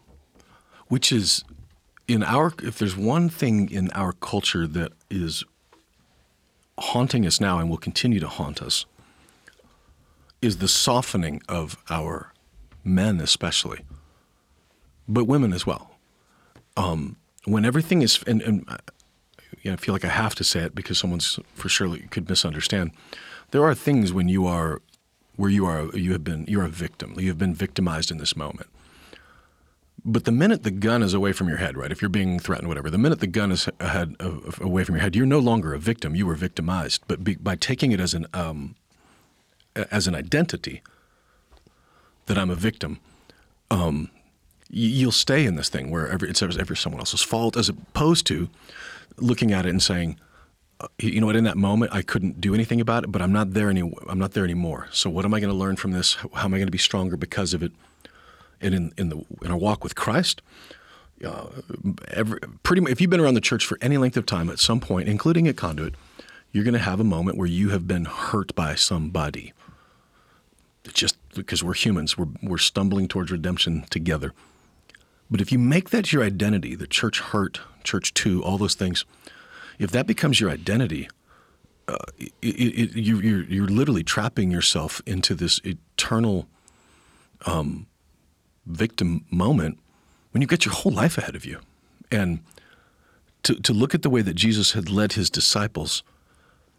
[0.88, 1.46] which is
[2.08, 5.42] in our if there's one thing in our culture that is
[6.82, 8.86] haunting us now and will continue to haunt us
[10.42, 12.34] is the softening of our
[12.84, 13.82] men especially
[15.08, 15.92] but women as well.
[16.78, 18.78] Um, when everything is and, and uh,
[19.62, 22.30] you know, I feel like I have to say it because someone's for sure could
[22.30, 22.92] misunderstand.
[23.52, 24.82] There are things when you are
[25.36, 27.14] where you are you have been you're a victim.
[27.18, 28.70] You have been victimized in this moment
[30.04, 31.92] but the minute the gun is away from your head, right?
[31.92, 34.16] If you're being threatened, whatever, the minute the gun is ahead,
[34.60, 36.16] away from your head, you're no longer a victim.
[36.16, 37.04] You were victimized.
[37.08, 38.76] But be, by taking it as an um,
[39.76, 40.82] as an identity
[42.26, 43.00] that I'm a victim,
[43.70, 44.10] um,
[44.70, 48.50] you'll stay in this thing where every, it's ever someone else's fault, as opposed to
[49.18, 50.20] looking at it and saying,
[50.80, 51.36] uh, you know what?
[51.36, 53.82] In that moment, I couldn't do anything about it, but I'm not there any.
[54.10, 54.88] I'm not there anymore.
[54.92, 56.16] So what am I going to learn from this?
[56.16, 57.72] How am I going to be stronger because of it?
[58.62, 60.42] And in in the in our walk with Christ,
[61.26, 61.48] uh,
[62.10, 64.80] every, pretty if you've been around the church for any length of time, at some
[64.80, 65.96] point, including at Conduit,
[66.52, 69.54] you're going to have a moment where you have been hurt by somebody.
[70.94, 74.34] Just because we're humans, we're we're stumbling towards redemption together.
[75.30, 79.06] But if you make that your identity, the church hurt, church two, all those things,
[79.80, 81.08] if that becomes your identity,
[81.88, 86.48] uh, it, it, you, you're you're literally trapping yourself into this eternal
[88.66, 89.80] victim moment
[90.32, 91.60] when you've got your whole life ahead of you.
[92.12, 92.40] And
[93.44, 96.04] to, to look at the way that Jesus had led his disciples,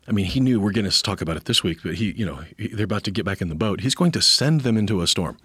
[0.09, 2.27] I mean, he knew we're going to talk about it this week, but he, you
[2.27, 3.81] know, he, they're about to get back in the boat.
[3.81, 5.39] He's going to send them into a storm.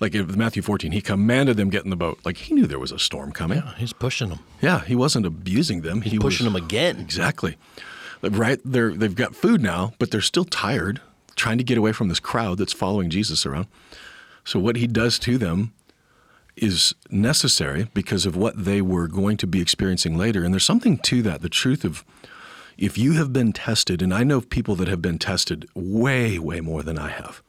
[0.00, 2.20] Like in Matthew 14, he commanded them get in the boat.
[2.24, 3.58] Like he knew there was a storm coming.
[3.58, 4.40] Yeah, He's pushing them.
[4.60, 6.02] Yeah, he wasn't abusing them.
[6.02, 7.00] He's he pushing was, them again.
[7.00, 7.56] Exactly.
[8.22, 8.60] Right?
[8.64, 11.00] They're they've got food now, but they're still tired,
[11.34, 13.66] trying to get away from this crowd that's following Jesus around.
[14.48, 15.74] So what he does to them
[16.56, 20.42] is necessary because of what they were going to be experiencing later.
[20.42, 21.42] And there's something to that.
[21.42, 22.02] The truth of
[22.78, 26.62] if you have been tested, and I know people that have been tested way, way
[26.62, 27.42] more than I have.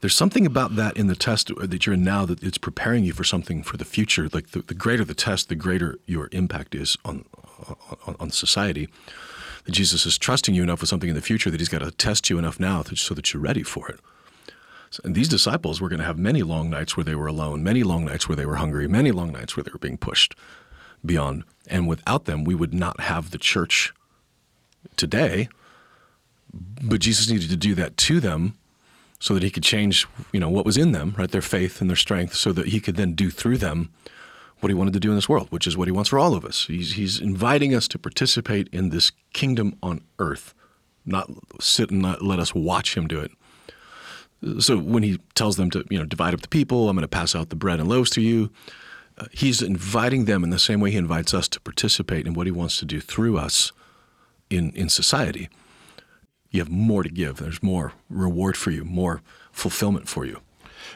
[0.00, 3.12] There's something about that in the test that you're in now that it's preparing you
[3.12, 4.30] for something for the future.
[4.32, 7.26] Like the, the greater the test, the greater your impact is on,
[8.06, 8.88] on, on society.
[9.66, 11.90] That Jesus is trusting you enough with something in the future that He's got to
[11.90, 14.00] test you enough now so that you're ready for it.
[15.04, 17.82] And these disciples were going to have many long nights where they were alone, many
[17.82, 20.34] long nights where they were hungry, many long nights where they were being pushed
[21.04, 21.44] beyond.
[21.66, 23.92] And without them, we would not have the church
[24.96, 25.48] today.
[26.52, 28.54] But Jesus needed to do that to them
[29.18, 31.30] so that he could change, you know, what was in them, right?
[31.30, 33.90] Their faith and their strength, so that he could then do through them
[34.60, 36.34] what he wanted to do in this world, which is what he wants for all
[36.34, 36.66] of us.
[36.66, 40.54] He's, he's inviting us to participate in this kingdom on earth,
[41.06, 43.32] not sit and not let us watch him do it.
[44.58, 47.08] So when he tells them to, you know, divide up the people, I'm going to
[47.08, 48.50] pass out the bread and loaves to you,
[49.18, 52.46] uh, he's inviting them in the same way he invites us to participate in what
[52.46, 53.72] he wants to do through us
[54.50, 55.48] in, in society.
[56.50, 57.36] You have more to give.
[57.36, 60.40] There's more reward for you, more fulfillment for you.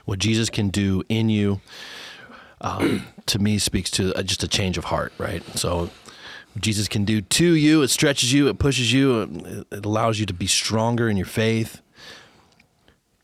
[0.04, 1.60] What Jesus can do in you,
[2.60, 5.42] um, to me, speaks to uh, just a change of heart, right?
[5.56, 5.90] So,
[6.58, 10.32] Jesus can do to you, it stretches you, it pushes you, it allows you to
[10.32, 11.82] be stronger in your faith.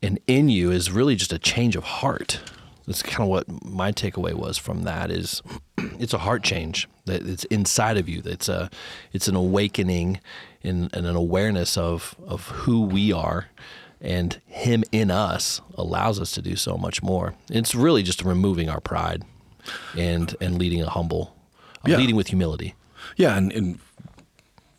[0.03, 2.41] And in you is really just a change of heart.
[2.85, 5.41] That's kind of what my takeaway was from that is
[5.77, 8.21] it's a heart change that it's inside of you.
[8.25, 8.69] It's a
[9.13, 10.19] it's an awakening
[10.63, 13.47] and, and an awareness of of who we are
[14.01, 17.35] and him in us allows us to do so much more.
[17.49, 19.23] It's really just removing our pride
[19.97, 21.33] and and leading a humble
[21.85, 21.97] Yeah.
[21.97, 22.75] leading with humility.
[23.15, 23.79] Yeah, and, and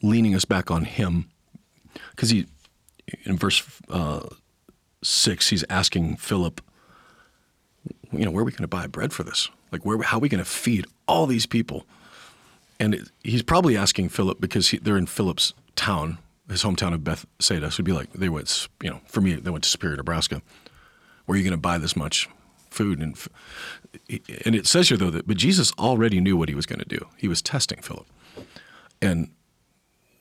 [0.02, 1.28] leaning us back on Him,
[2.10, 2.46] because he,
[3.24, 4.20] in verse uh,
[5.04, 6.60] six, he's asking Philip,
[8.12, 9.48] you know, where are we going to buy bread for this?
[9.70, 11.84] Like, where, how are we going to feed all these people?
[12.80, 17.04] And it, he's probably asking Philip because he, they're in Philip's town, his hometown of
[17.04, 17.70] Bethsaida.
[17.70, 20.42] So it'd be like they went, you know, for me, they went to Superior, Nebraska.
[21.26, 22.28] Where are you going to buy this much
[22.70, 23.00] food?
[23.00, 23.16] And
[24.44, 26.88] and it says here though that, but Jesus already knew what he was going to
[26.88, 27.06] do.
[27.16, 28.06] He was testing Philip,
[29.00, 29.30] and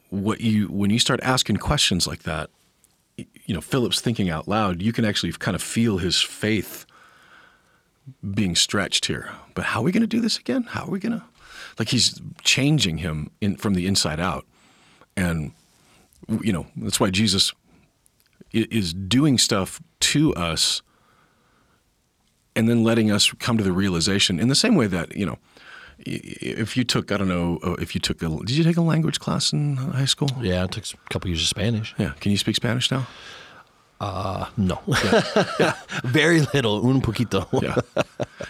[0.10, 2.50] what you when you start asking questions like that,
[3.46, 4.82] you know, Philip's thinking out loud.
[4.82, 6.86] You can actually kind of feel his faith
[8.34, 9.30] being stretched here.
[9.54, 10.64] But how are we going to do this again?
[10.64, 11.24] How are we going to?
[11.80, 14.46] Like he's changing him in from the inside out,
[15.18, 15.54] and
[16.42, 17.52] you know that's why Jesus
[18.52, 20.84] is doing stuff to us
[22.56, 25.40] and then letting us come to the realization in the same way that you know
[26.06, 28.82] if you took i don't know uh, if you took a did you take a
[28.82, 31.94] language class in high school Yeah, it took a couple years of Spanish.
[31.98, 33.08] yeah can you speak spanish now
[34.58, 34.82] No.
[36.04, 37.48] Very little, un poquito.
[37.62, 37.78] yeah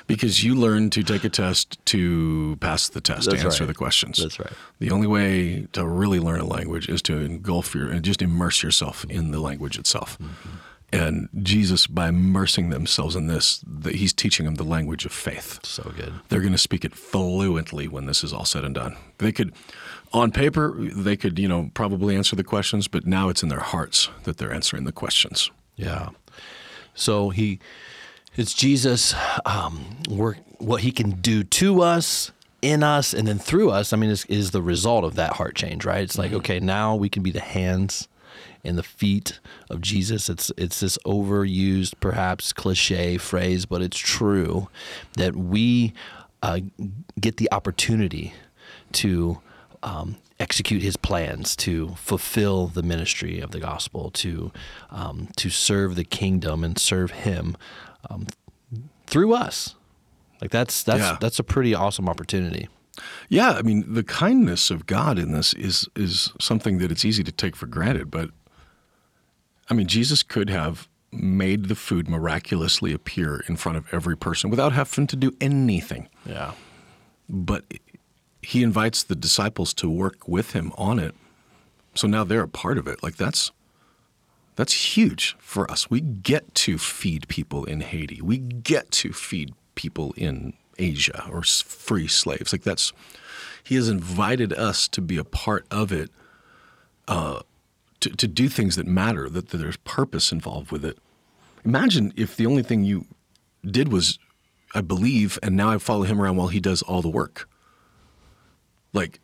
[0.07, 3.67] because you learn to take a test to pass the test That's to answer right.
[3.67, 4.53] the questions That's right.
[4.79, 8.63] the only way to really learn a language is to engulf your and just immerse
[8.63, 10.57] yourself in the language itself Mm-hmm.
[10.93, 15.59] And jesus by immersing themselves in this that he's teaching them the language of faith
[15.65, 16.13] So good.
[16.29, 18.95] they're going to speak it fluently when this is all said and done.
[19.17, 19.53] They could,
[20.11, 23.59] on paper, they could, you know, probably answer the questions, but now it's in their
[23.59, 25.49] hearts that they're answering the questions.
[25.75, 26.09] Yeah.
[26.93, 27.59] So he,
[28.35, 29.13] it's Jesus,
[29.45, 33.91] um, work what he can do to us, in us, and then through us.
[33.93, 36.01] I mean, is, is the result of that heart change, right?
[36.01, 38.07] It's like, okay, now we can be the hands
[38.63, 40.29] and the feet of Jesus.
[40.29, 44.67] It's it's this overused, perhaps cliche phrase, but it's true
[45.17, 45.93] that we
[46.41, 46.59] uh,
[47.19, 48.33] get the opportunity
[48.93, 49.39] to
[49.81, 54.51] um, execute his plans to fulfill the ministry of the gospel to
[54.91, 57.55] um, to serve the kingdom and serve him
[58.09, 58.27] um,
[59.07, 59.75] through us
[60.41, 61.17] like that's that's Yeah.
[61.19, 62.67] that's a pretty awesome opportunity
[63.29, 67.23] Yeah, I mean, the kindness of God in this is is something that it's easy
[67.23, 68.29] to take for granted, but
[69.69, 74.49] I mean, Jesus could have made the food miraculously appear in front of every person
[74.49, 76.09] without having to do anything.
[76.25, 76.53] yeah
[77.29, 77.63] but
[78.41, 81.15] he invites the disciples to work with him on it.
[81.95, 83.01] So now they're a part of it.
[83.01, 83.51] Like that's
[84.55, 85.89] that's huge for us.
[85.89, 88.21] We get to feed people in Haiti.
[88.21, 92.51] We get to feed people in Asia or free slaves.
[92.51, 92.93] Like that's
[93.63, 96.11] he has invited us to be a part of it.
[97.07, 97.41] Uh,
[98.03, 100.97] to, to do things that matter, that, that there's purpose involved with it.
[101.65, 103.05] Imagine if the only thing you
[103.65, 104.19] did was
[104.75, 107.47] I believe, and now I follow him around while he does all the work.
[108.93, 109.19] Like,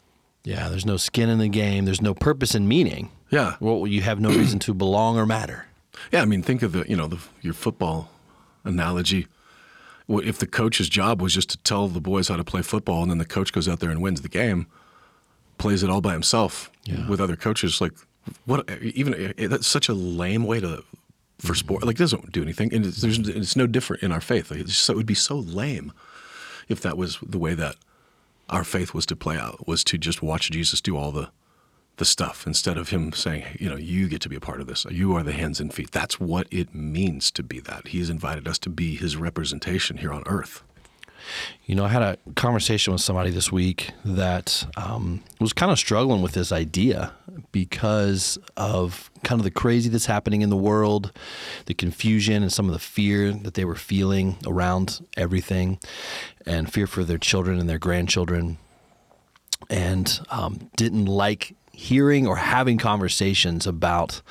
[0.46, 4.02] yeah there's no skin in the game there's no purpose and meaning yeah, well you
[4.02, 5.66] have no reason to belong or matter
[6.12, 6.22] yeah.
[6.22, 8.10] I mean, think of the you know the, your football
[8.64, 9.28] analogy.
[10.06, 13.02] What if the coach's job was just to tell the boys how to play football,
[13.02, 14.66] and then the coach goes out there and wins the game,
[15.58, 17.08] plays it all by himself Yeah.
[17.10, 17.82] with other coaches?
[17.82, 17.92] Like,
[18.46, 18.70] what?
[18.82, 20.84] Even that's such a lame way to
[21.40, 21.86] for sport.
[21.86, 24.52] Like, doesn't do anything, and it's, it's no different in our faith.
[24.52, 25.94] Like, so, it would be so lame
[26.68, 27.76] if that was the way that
[28.50, 29.68] our faith was to play out.
[29.68, 31.30] Was to just watch Jesus do all the
[32.00, 34.68] the stuff instead of him saying, you know, you get to be a part of
[34.68, 34.86] this.
[34.90, 35.92] You are the hands and feet.
[35.92, 37.90] That's what it means to be that.
[37.90, 40.64] He's invited us to be his representation here on earth.
[41.66, 45.78] You know, I had a conversation with somebody this week that um, was kind of
[45.78, 47.12] struggling with this idea
[47.52, 51.12] because of kind of the crazy that's happening in the world,
[51.66, 55.80] the confusion and some of the fear that they were feeling around everything,
[56.46, 58.58] and fear for their children and their grandchildren,
[59.70, 64.22] and um, didn't like hearing or having conversations about.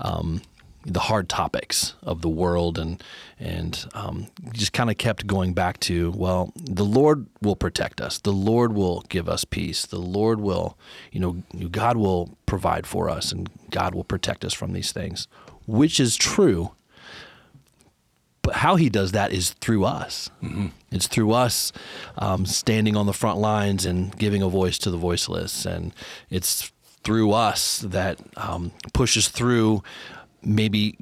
[0.00, 0.42] Um,
[0.86, 3.02] the hard topics of the world and
[3.38, 8.18] and um, just kind of kept going back to well the Lord will protect us.
[8.18, 9.86] The Lord will give us peace.
[9.86, 10.78] The Lord will
[11.10, 15.26] you know God will provide for us and God will protect us from these things
[15.66, 16.72] which is true.
[18.42, 20.30] But how he does that is through us.
[20.90, 21.72] It's through us
[22.18, 25.92] um, standing on the front lines and giving a voice to the voiceless, and
[26.30, 26.70] it's
[27.02, 29.82] through us that um, pushes through
[30.44, 30.96] maybe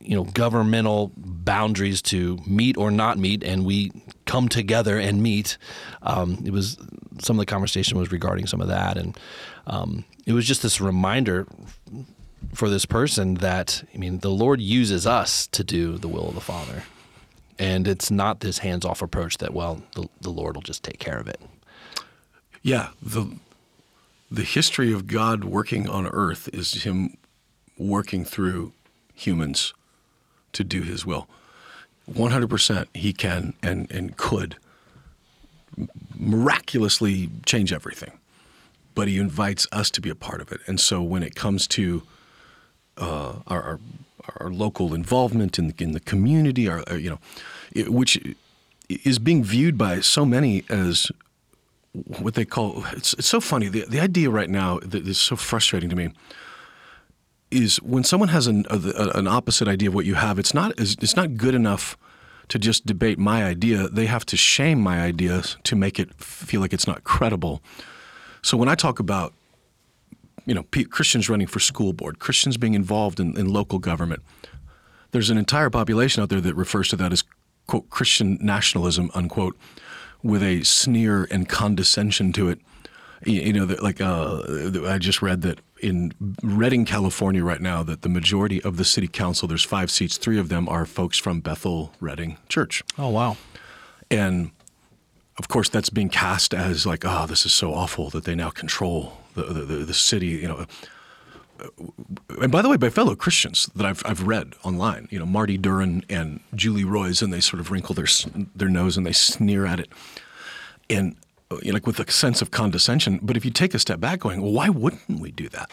[0.00, 3.92] you know governmental boundaries to meet or not meet, and we
[4.24, 5.58] come together and meet.
[6.02, 6.78] Um, it was
[7.20, 9.18] some of the conversation was regarding some of that, and
[9.66, 11.46] um, it was just this reminder
[12.54, 16.34] for this person that I mean the Lord uses us to do the will of
[16.34, 16.84] the Father.
[17.60, 21.18] And it's not this hands-off approach that well the, the Lord will just take care
[21.18, 21.40] of it.
[22.62, 23.36] Yeah, the
[24.30, 27.16] the history of God working on earth is him
[27.78, 28.72] working through
[29.14, 29.74] humans
[30.52, 31.28] to do his will.
[32.10, 34.56] 100% he can and and could
[36.18, 38.18] miraculously change everything.
[38.94, 40.60] But he invites us to be a part of it.
[40.66, 42.02] And so when it comes to
[42.96, 43.80] uh, our, our
[44.40, 47.18] our local involvement in the, in the community, our, uh, you know,
[47.72, 48.20] it, which
[48.88, 51.10] is being viewed by so many as
[52.20, 55.34] what they call it's, it's so funny the, the idea right now that is so
[55.34, 56.10] frustrating to me
[57.50, 60.72] is when someone has an, a, an opposite idea of what you have it's not
[60.78, 61.96] it's not good enough
[62.48, 66.60] to just debate my idea they have to shame my ideas to make it feel
[66.60, 67.62] like it's not credible
[68.42, 69.32] so when i talk about
[70.46, 74.22] you know christians running for school board christians being involved in, in local government
[75.10, 77.24] there's an entire population out there that refers to that as
[77.66, 79.56] quote christian nationalism unquote
[80.22, 82.60] with a sneer and condescension to it.
[83.24, 84.42] You, know, like uh,
[84.86, 86.12] I just read that in
[86.42, 90.38] Redding, California, right now, that the majority of the city council, there's five seats, three
[90.38, 93.36] of them are folks from Bethel Redding Church, Oh wow.
[94.10, 94.50] and
[95.38, 98.50] of course that's being cast as like, oh, this is so awful that they now
[98.50, 100.28] control the the, the, the city.
[100.28, 100.66] You know.
[102.40, 105.58] And by the way, by fellow Christians that I've, I've read online, you know, Marty
[105.58, 108.06] Duren and Julie Roys, and they sort of wrinkle their
[108.54, 109.88] their nose and they sneer at it,
[110.88, 111.16] and
[111.50, 113.20] like with a sense of condescension.
[113.22, 115.70] But if you take a step back, going, well, why wouldn't we do that?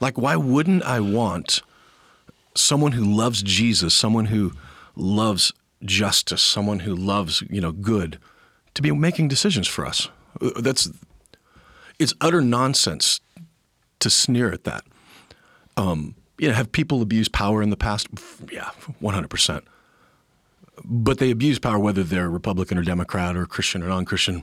[0.00, 1.62] Like, why wouldn't I want
[2.54, 4.52] someone who loves Jesus, someone who
[4.96, 8.18] loves justice, someone who loves you know good,
[8.74, 10.08] to be making decisions for us?
[10.56, 10.88] That's
[11.98, 13.20] it's utter nonsense
[14.00, 14.84] to sneer at that.
[15.76, 18.08] Um, you know, have people abused power in the past?
[18.50, 19.64] Yeah, one hundred percent.
[20.84, 24.42] But they abuse power whether they're Republican or Democrat or Christian or non-Christian.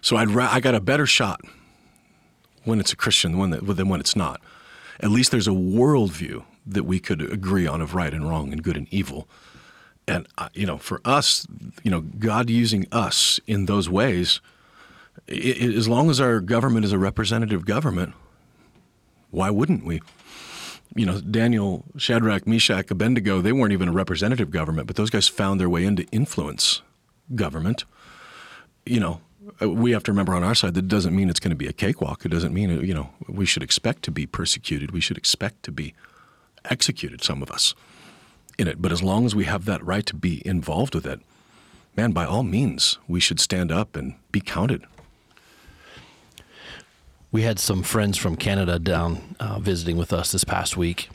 [0.00, 1.40] So I'd ra- I got a better shot
[2.64, 4.40] when it's a Christian than when, than when it's not.
[5.00, 8.62] At least there's a worldview that we could agree on of right and wrong and
[8.62, 9.28] good and evil.
[10.06, 11.46] And uh, you know, for us,
[11.82, 14.40] you know, God using us in those ways,
[15.28, 18.14] i i as long as our government is a representative government,
[19.30, 20.00] why wouldn't we?
[20.94, 25.28] You know, Daniel, Shadrach, Meshach, Abednego, they weren't even a representative government, but those guys
[25.28, 26.80] found their way into influence
[27.34, 27.84] government.
[28.86, 29.20] You know,
[29.60, 31.66] we have to remember on our side that it doesn't mean it's going to be
[31.66, 32.24] a cakewalk.
[32.24, 34.90] It doesn't mean, you know, we should expect to be persecuted.
[34.90, 35.94] We should expect to be
[36.64, 37.74] executed, some of us,
[38.58, 38.80] in it.
[38.80, 41.20] But as long as we have that right to be involved with it,
[41.96, 44.84] man, by all means, we should stand up and be counted.
[47.30, 51.10] We had some friends from Canada down uh, visiting with us this past week,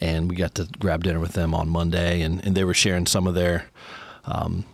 [0.00, 3.06] and we got to grab dinner with them on Monday, and, and they were sharing
[3.06, 3.66] some of their
[4.24, 4.64] um,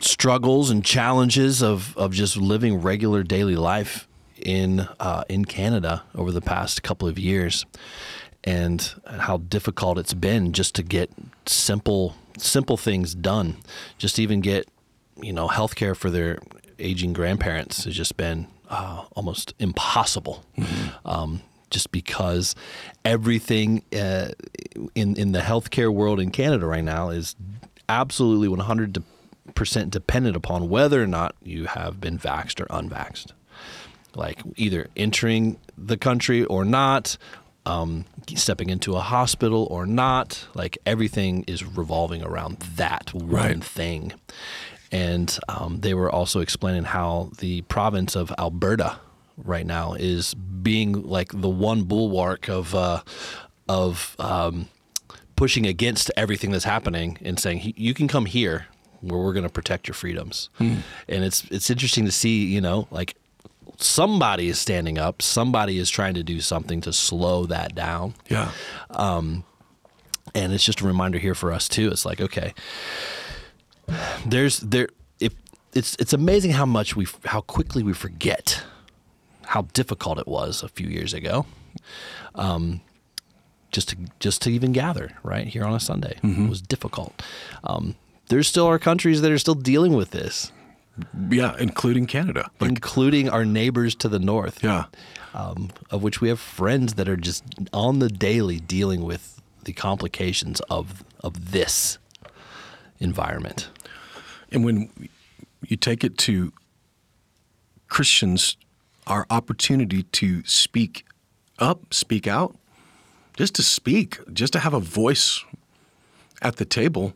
[0.00, 4.06] struggles and challenges of, of just living regular daily life
[4.36, 7.64] in uh, in Canada over the past couple of years,
[8.42, 11.10] and how difficult it's been just to get
[11.46, 13.56] simple simple things done.
[13.98, 14.68] Just even get
[15.20, 16.38] you know health care for their
[16.78, 20.44] aging grandparents has just been uh, almost impossible.
[21.04, 22.54] Um, just because
[23.04, 24.28] everything uh,
[24.94, 27.34] in in the healthcare world in Canada right now is
[27.88, 29.02] absolutely 100
[29.54, 33.28] percent dependent upon whether or not you have been vaxxed or unvaxxed.
[34.14, 37.16] Like either entering the country or not,
[37.66, 38.04] um,
[38.36, 40.46] stepping into a hospital or not.
[40.54, 43.64] Like everything is revolving around that one Right.
[43.64, 44.12] thing.
[44.92, 48.98] And um, they were also explaining how the province of Alberta
[49.36, 53.00] right now is being like the one bulwark of uh,
[53.68, 54.68] of um,
[55.34, 58.66] pushing against everything that's happening and saying "He- you can come here
[59.08, 60.48] where we're going to protect your freedoms.
[60.58, 63.14] And it's it's interesting to see, you know, like
[63.76, 68.50] somebody is standing up, somebody is trying to do something to slow that down Yeah.
[68.90, 71.88] and it's just a reminder here for us too.
[71.88, 72.54] It's like okay,
[74.26, 74.88] there's there
[75.20, 75.34] if
[75.74, 78.62] it's it's amazing how much we how quickly we forget
[79.46, 81.46] how difficult it was a few years ago.
[82.34, 82.80] Um,
[83.70, 87.22] just to just to even gather right here on a Sunday it was difficult.
[87.64, 87.96] Um,
[88.28, 90.52] there's still our countries that are still dealing with this,
[91.30, 92.50] Yeah, including Canada.
[92.60, 94.62] Like, including our neighbors to the north.
[94.62, 94.84] yeah.
[95.34, 99.72] um, of which we have friends that are just on the daily dealing with the
[99.72, 101.98] complications of of this
[103.00, 103.68] environment.
[104.52, 104.90] And when
[105.66, 106.52] you take it to
[107.88, 108.56] Christians,
[109.06, 111.04] our opportunity to speak
[111.58, 112.56] up, speak out,
[113.36, 115.44] just to speak, just to have a voice
[116.42, 117.14] at the table.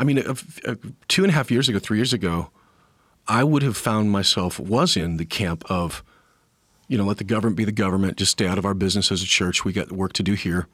[0.00, 0.34] I mean, a,
[0.64, 0.78] a,
[1.08, 2.48] two and a half years ago, three years ago,
[3.28, 6.02] I would have found myself was in the camp of,
[6.88, 9.22] you know, let the government be the government, just stay out of our business as
[9.22, 9.62] a church.
[9.62, 10.68] We got work to do here.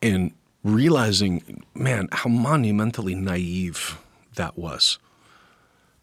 [0.00, 3.98] And realizing, man, how monumentally naive
[4.36, 5.00] that was.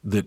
[0.03, 0.25] That,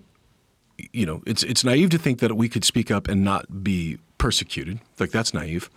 [0.95, 3.99] you know, it's it's naive to think that we could speak up and not be
[4.17, 4.81] persecuted.
[4.99, 5.69] Like that's naive.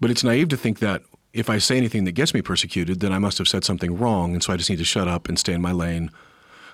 [0.00, 1.02] But it's naive to think that
[1.32, 4.34] if I say anything that gets me persecuted, then I must have said something wrong,
[4.34, 6.10] and so I just need to shut up and stay in my lane.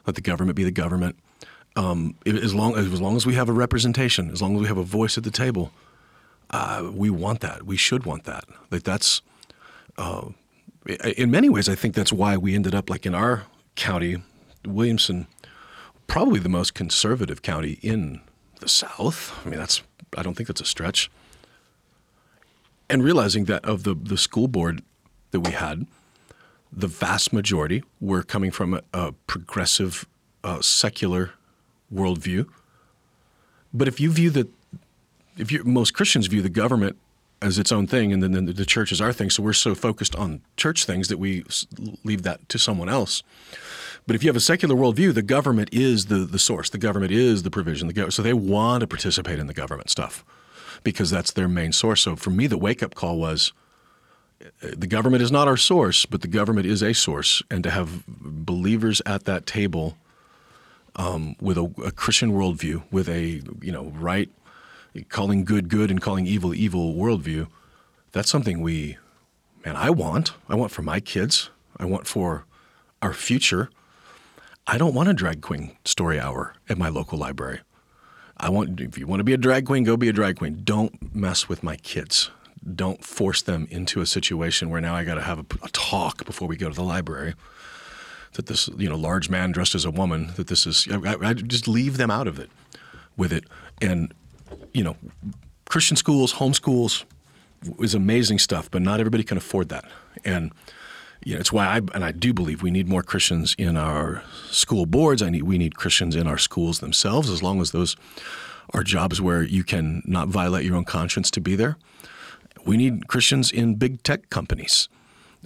[0.07, 1.17] Let the government be the government.
[1.77, 4.79] Um, as long as long as we have a representation, as long as we have
[4.79, 5.71] a voice at the table,
[6.51, 7.65] uh, we want that.
[7.65, 8.45] We should want that.
[8.71, 9.23] Like that's
[9.97, 10.31] uh,
[11.17, 13.45] in many ways, I think that's why we ended up like in our
[13.77, 14.23] county,
[14.67, 15.27] Williamson,
[16.07, 18.23] probably the most conservative county in
[18.61, 19.39] the South.
[19.45, 19.83] I mean, that's
[20.17, 21.11] I don't think that's a stretch.
[22.91, 24.83] And realizing that of the the school board
[25.31, 25.87] that we had,
[26.73, 30.07] the vast majority were coming from a, a progressive,
[30.45, 31.33] uh, secular
[31.93, 32.47] worldview.
[33.73, 34.49] But if you view the,
[35.37, 36.97] if you most Christians view the government
[37.41, 40.17] as its own thing, and then the, church is our thing, so we're so focused
[40.17, 41.45] on church things that we
[42.03, 43.23] leave that to someone else.
[44.07, 46.69] But if you have a secular worldview, the government is the, the source.
[46.71, 47.87] The government is the provision.
[47.87, 50.25] The gov- so they want to participate in the government stuff
[50.91, 52.03] because that's their main source.
[52.03, 53.53] So for me, the wake up call was
[54.43, 57.43] uh, the government is not our source, but the government is a source.
[57.51, 59.97] And to have believers at that table
[60.97, 64.31] um, with a, a Christian worldview, with a you know right,
[65.09, 67.49] calling good good and calling evil evil worldview,
[68.13, 68.97] that's something we,
[69.65, 70.33] man, I want.
[70.49, 71.51] I want for my kids.
[71.77, 72.45] I want for
[73.01, 73.71] our future.
[74.67, 77.61] I don't want a drag queen story hour at my local library.
[78.41, 80.61] I want if you want to be a drag queen, go be a drag queen.
[80.65, 82.31] Don't mess with my kids.
[82.75, 86.25] Don't force them into a situation where now I got to have a, a talk
[86.25, 87.35] before we go to the library.
[88.35, 90.33] That this you know large man dressed as a woman.
[90.37, 92.51] That this is I, I just leave them out of it
[93.17, 93.45] with it.
[93.81, 94.13] And
[94.73, 94.97] you know,
[95.69, 97.05] Christian schools, homeschools
[97.81, 99.85] is amazing stuff, but not everybody can afford that.
[100.25, 100.53] And
[101.25, 104.23] you know, it's why I and I do believe we need more Christians in our
[104.51, 105.23] school boards.
[105.23, 107.97] I need we need Christians in our schools themselves, as long as those
[108.75, 111.77] are jobs where you can not violate your own conscience to be there.
[112.65, 114.89] We need Christians in big tech companies.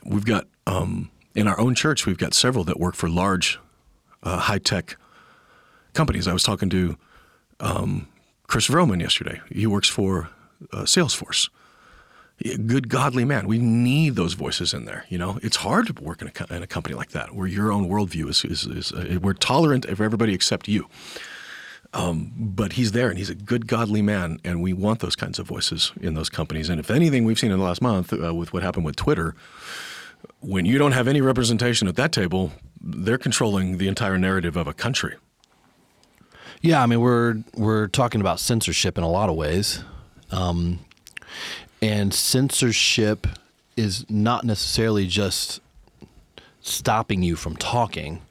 [0.05, 3.59] We've got um, in our own church, we've got several that work for large,
[4.23, 4.97] uh, high tech
[5.95, 6.27] companies.
[6.27, 6.97] I was talking to
[7.61, 8.09] um,
[8.47, 9.41] Chris Vroman yesterday.
[9.51, 10.31] He works for
[10.73, 11.49] uh, Salesforce
[12.67, 13.47] good godly man.
[13.47, 15.07] We need those voices in there.
[15.09, 17.71] You know, it's hard to work in a, in a company like that where your
[17.71, 20.89] own worldview is, is, is uh, we're tolerant of everybody except you.
[21.95, 25.39] Um, but he's there and he's a good godly man, and we want those kinds
[25.39, 26.71] of voices in those companies.
[26.71, 29.35] And if anything we've seen in the last month uh, with what happened with Twitter,
[30.41, 34.67] when you don't have any representation at that table, they're controlling the entire narrative of
[34.67, 35.17] a country.
[36.63, 39.83] Yeah, I mean we're we're talking about censorship in a lot of ways,
[40.31, 40.79] um,
[41.83, 43.27] and censorship
[43.77, 45.61] is not necessarily just
[46.61, 48.23] stopping you from talking;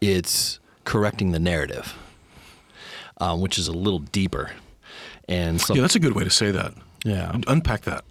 [0.00, 1.94] it's correcting the narrative,
[3.18, 4.50] um, which is a little deeper.
[5.28, 6.74] And so, Yeah, that's a good way to say that.
[7.04, 7.36] yeah.
[7.48, 8.04] Unpack that.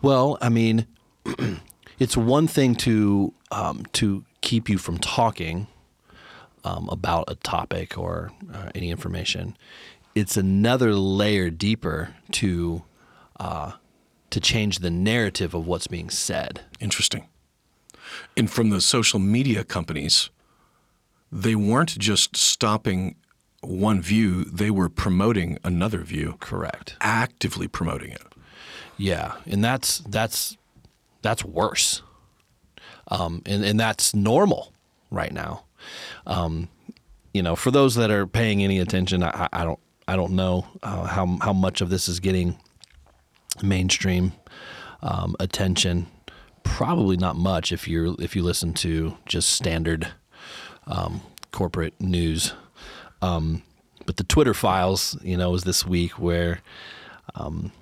[0.00, 0.86] Well, I mean,
[1.98, 5.66] it's one thing to um, to keep you from talking
[6.64, 9.56] um, about a topic or uh, any information.
[10.14, 12.82] It's another layer deeper to
[13.38, 13.72] uh,
[14.30, 16.62] to change the narrative of what's being said.
[16.78, 17.28] Interesting.
[18.36, 20.30] And from the social media companies,
[21.30, 23.16] they weren't just stopping
[23.62, 26.96] one view, they were promoting another view, Correct.
[27.00, 28.22] actively promoting it.
[28.96, 30.56] Yeah, and that's that's
[31.22, 32.02] that's worse,
[33.08, 34.72] um, and and that's normal
[35.10, 35.64] right now.
[36.26, 36.68] Um,
[37.32, 39.78] you know, for those that are paying any attention, I, I don't
[40.08, 42.58] I don't know uh, how how much of this is getting
[43.62, 44.32] mainstream
[45.02, 46.06] um, attention.
[46.62, 50.08] Probably not much if you if you listen to just standard
[50.86, 52.52] um, corporate news.
[53.22, 53.62] Um,
[54.06, 56.60] but the Twitter files, you know, was this week where
[57.34, 57.72] um,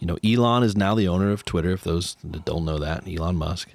[0.00, 1.70] you know, Elon is now the owner of Twitter.
[1.70, 3.68] If those that don't know that, Elon Musk,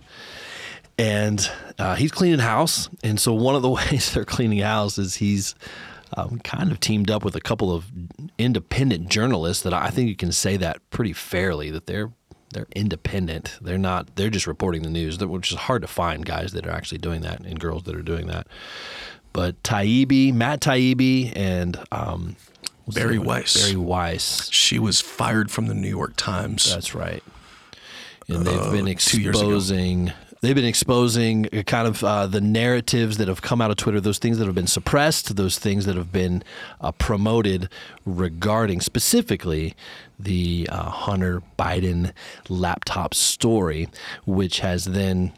[0.98, 2.90] and uh, he's cleaning house.
[3.04, 5.56] And so one of the ways they're cleaning house is he's
[6.16, 7.86] um, kind of teamed up with a couple of
[8.38, 12.12] independent journalists that I think you can say that pretty fairly that they're
[12.54, 13.58] they're independent.
[13.62, 14.16] They're not.
[14.16, 17.22] They're just reporting the news, which is hard to find guys that are actually doing
[17.22, 18.48] that and girls that are doing that.
[19.34, 22.38] But Taibbi, Matt Taibbi, and um,
[22.88, 23.20] Bari?
[23.20, 23.62] Weiss.
[23.62, 24.50] Bari Weiss.
[24.52, 26.74] She was fired from the New York Times.
[26.74, 27.24] That's right.
[28.30, 30.14] And they've been Uh, years exposing.
[30.46, 34.00] They've been exposing uh, kind of uh, the narratives that have come out of Twitter,
[34.00, 36.44] those things that have been suppressed, those things that have been
[36.80, 37.68] uh, promoted
[38.06, 39.74] regarding specifically
[40.20, 42.12] the uh, Hunter Biden
[42.48, 43.90] laptop story,
[44.28, 45.34] which has then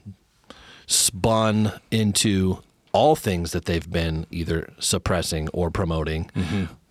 [0.87, 6.29] spun into all things that they've been either suppressing or promoting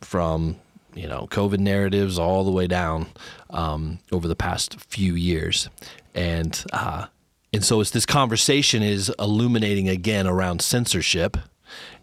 [0.01, 0.57] from
[0.95, 3.09] you know COVID narratives all the way down
[3.51, 5.69] um, over the past few years,
[6.15, 7.09] and uh,
[7.53, 11.37] and so it's this conversation is illuminating again around censorship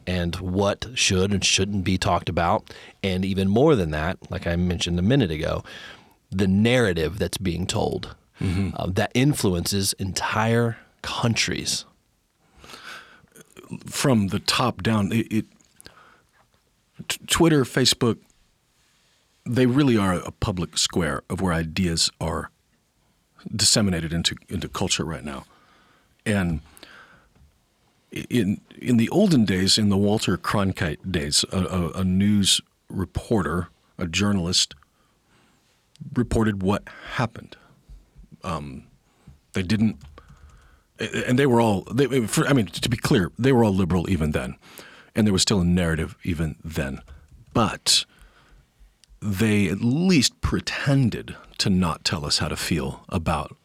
[0.06, 4.56] and what should and shouldn't be talked about, and even more than that, like I
[4.56, 5.64] mentioned a minute ago,
[6.30, 11.86] the narrative that's being told uh, that influences entire countries.
[13.86, 15.12] from the top down.
[15.12, 15.46] It, it
[17.08, 18.18] t- Twitter, Facebook,
[19.46, 22.50] they really are a public square of where ideas are
[23.56, 25.46] disseminated into into culture right now,
[26.26, 26.62] and
[28.12, 33.70] in in the olden days, in the Walter Cronkite days, a, a, a news reporter,
[33.98, 34.76] a journalist,
[36.14, 36.84] reported what
[37.14, 37.56] happened.
[38.44, 38.84] Um,
[39.54, 39.98] they didn't
[41.00, 44.10] and they were all they, for, i mean to be clear they were all liberal
[44.10, 44.56] even then
[45.16, 47.00] and there was still a narrative even then
[47.54, 48.06] but
[49.24, 53.56] they at least pretended to not tell us how to feel about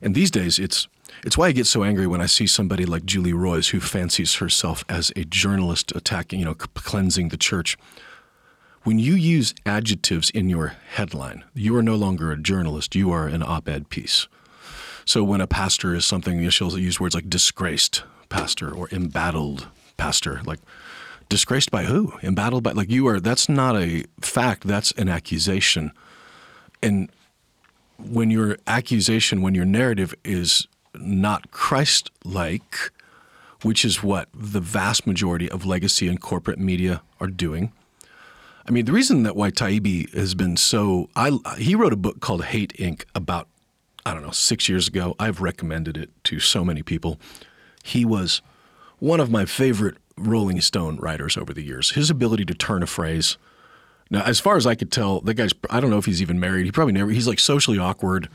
[0.00, 0.88] and these days it's
[1.24, 4.34] it's why I get so angry when I see somebody like Julie Roys, who fancies
[4.36, 7.76] herself as a journalist attacking, you know, cleansing the church.
[8.82, 13.26] When you use adjectives in your headline, you are no longer a journalist, you are
[13.26, 14.28] an op-ed piece.
[15.04, 18.88] So when a pastor is something, you know, she'll use words like disgraced pastor or
[18.92, 20.40] embattled pastor.
[20.44, 20.60] Like,
[21.28, 22.12] disgraced by who?
[22.22, 25.92] Embattled by, like, you are, that's not a fact, that's an accusation.
[26.82, 27.10] And
[27.98, 32.90] when your accusation, when your narrative is not Christ like,
[33.62, 37.72] which is what the vast majority of legacy and corporate media are doing.
[38.68, 42.20] I mean, the reason that why Taibbi has been so, I, he wrote a book
[42.20, 43.04] called Hate Inc.
[43.14, 43.48] about
[44.06, 45.16] I don't know, six years ago.
[45.18, 47.18] I've recommended it to so many people.
[47.82, 48.40] He was
[49.00, 51.90] one of my favorite Rolling Stone writers over the years.
[51.90, 53.36] His ability to turn a phrase.
[54.10, 56.38] Now, as far as I could tell, that guy's, I don't know if he's even
[56.38, 56.64] married.
[56.64, 58.28] He probably never, he's like socially awkward.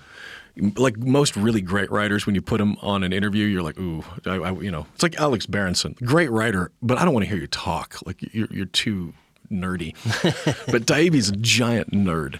[0.57, 4.03] Like most really great writers, when you put him on an interview, you're like, ooh,
[4.25, 7.29] I, I, you know, it's like Alex Berenson, great writer, but I don't want to
[7.29, 7.97] hear you talk.
[8.05, 9.13] Like you're, you're too
[9.49, 9.93] nerdy.
[10.71, 12.39] but Taibbi's a giant nerd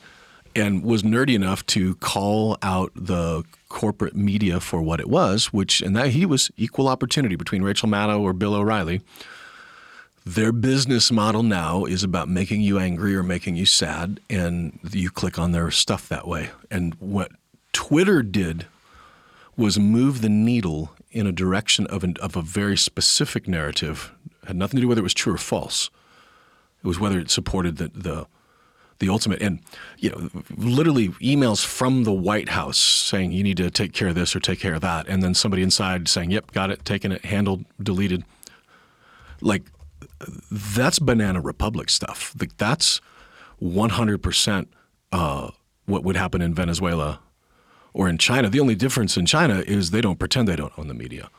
[0.55, 5.81] and was nerdy enough to call out the corporate media for what it was, which
[5.81, 9.01] and that he was equal opportunity between Rachel Maddow or Bill O'Reilly.
[10.25, 15.09] Their business model now is about making you angry or making you sad, and you
[15.09, 16.51] click on their stuff that way.
[16.69, 17.31] And what
[17.73, 18.67] Twitter did
[19.57, 24.11] was move the needle in a direction of, an, of a very specific narrative.
[24.43, 25.89] It had nothing to do whether it was true or false.
[26.83, 28.27] It was whether it supported the, the
[29.01, 29.41] the ultimate.
[29.41, 29.59] And
[29.97, 34.15] you know, literally emails from the White House saying you need to take care of
[34.15, 37.11] this or take care of that, and then somebody inside saying, "Yep, got it, taken
[37.11, 38.23] it, handled, deleted."
[39.41, 39.63] Like
[40.49, 42.33] that's banana republic stuff.
[42.39, 43.01] Like that's
[43.61, 44.67] 100%
[45.11, 45.51] uh,
[45.85, 47.19] what would happen in Venezuela
[47.93, 48.49] or in China.
[48.49, 51.29] The only difference in China is they don't pretend they don't own the media,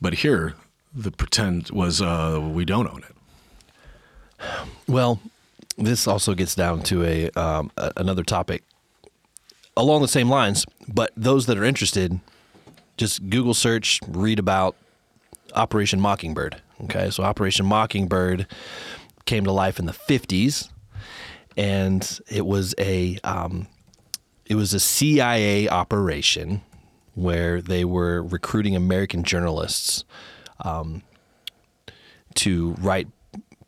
[0.00, 0.54] but here
[0.94, 3.14] the pretend was uh, we don't own it.
[4.86, 5.20] Well,
[5.78, 8.64] this also gets down to a, um, a another topic
[9.76, 12.20] along the same lines, but those that are interested,
[12.96, 14.76] just Google search, read about
[15.54, 16.60] Operation Mockingbird.
[16.84, 18.46] Okay, so Operation Mockingbird
[19.24, 20.68] came to life in the 50s,
[21.56, 23.68] and it was a um,
[24.46, 26.62] it was a CIA operation
[27.14, 30.04] where they were recruiting American journalists
[30.60, 31.02] um,
[32.34, 33.08] to write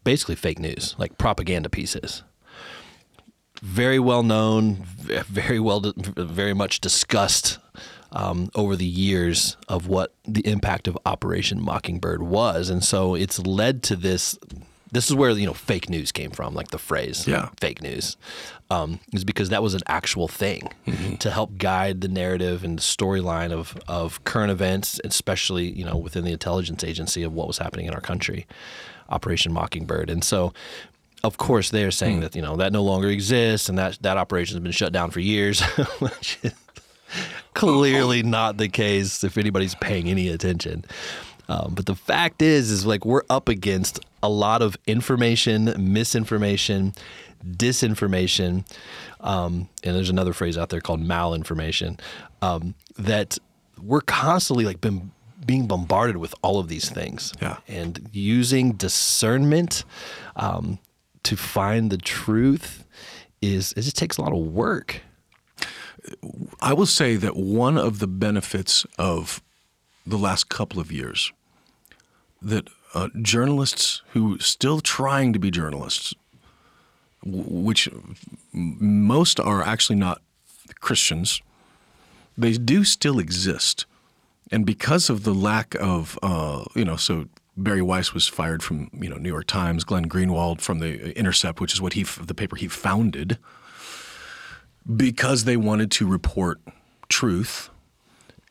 [0.05, 2.23] basically fake news, like propaganda pieces.
[3.63, 4.77] Very well known,
[5.29, 7.59] very well, very much discussed
[8.13, 13.39] um, over the years of what the impact of Operation Mockingbird was, and so it's
[13.39, 14.39] led to this.
[14.93, 17.51] This is where you know fake news came from, like the phrase Yeah.
[17.61, 18.17] "fake news,"
[18.71, 20.73] um, is because that was an actual thing
[21.21, 25.97] to help guide the narrative and the storyline of of current events, especially you know
[25.99, 28.47] within the intelligence agency of what was happening in our country,
[29.11, 30.53] Operation Mockingbird, and so.
[31.23, 34.57] Of course, they're saying that you know that no longer exists, and that that operation
[34.57, 35.61] has been shut down for years,
[35.99, 36.55] which is
[37.53, 40.83] clearly not the case if anybody's paying any attention.
[41.51, 46.93] Um, but the fact is, is like we're up against a lot of information, misinformation,
[47.45, 48.65] disinformation,
[49.21, 51.99] um, and there's another phrase out there called malinformation
[52.41, 53.37] um, that
[53.83, 55.11] we're constantly like been
[55.51, 57.33] being bombarded with all of these things.
[57.43, 57.57] Yeah.
[57.67, 59.85] And using discernment
[60.37, 60.79] um,
[61.25, 62.85] to find the truth
[63.43, 65.03] is it just takes a lot of work.
[66.61, 69.43] I will say that one of the benefits of
[70.07, 71.33] the last couple of years
[72.41, 76.15] that uh, journalists who still trying to be journalists,
[77.25, 77.89] which
[78.53, 80.23] most are actually not
[80.79, 81.43] Christians,
[82.39, 83.85] they do still exist,
[84.51, 87.27] and because of the lack of, uh, you know, so
[87.57, 91.61] Bari Weiss was fired from you know New York Times, Glenn Greenwald from the Intercept,
[91.61, 93.39] which is what he the paper he founded
[94.97, 96.61] because they wanted to report
[97.09, 97.71] truth.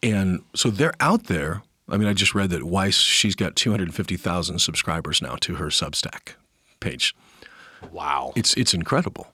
[0.01, 1.63] And so they're out there.
[1.89, 6.35] I mean, I just read that Weiss, she's got 250,000 subscribers now to her Substack
[6.79, 7.15] page.
[7.91, 8.31] Wow.
[8.35, 9.27] It's it's incredible.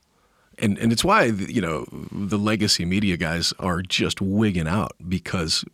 [0.58, 5.66] And and it's why you know the legacy media guys are just wigging out because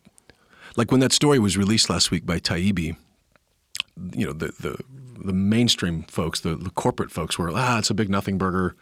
[0.75, 2.95] like when that story was released last week by Taibbi,
[4.13, 4.77] you know, the the
[5.23, 8.75] the mainstream folks, the, the corporate folks were ah, it's a big nothing burger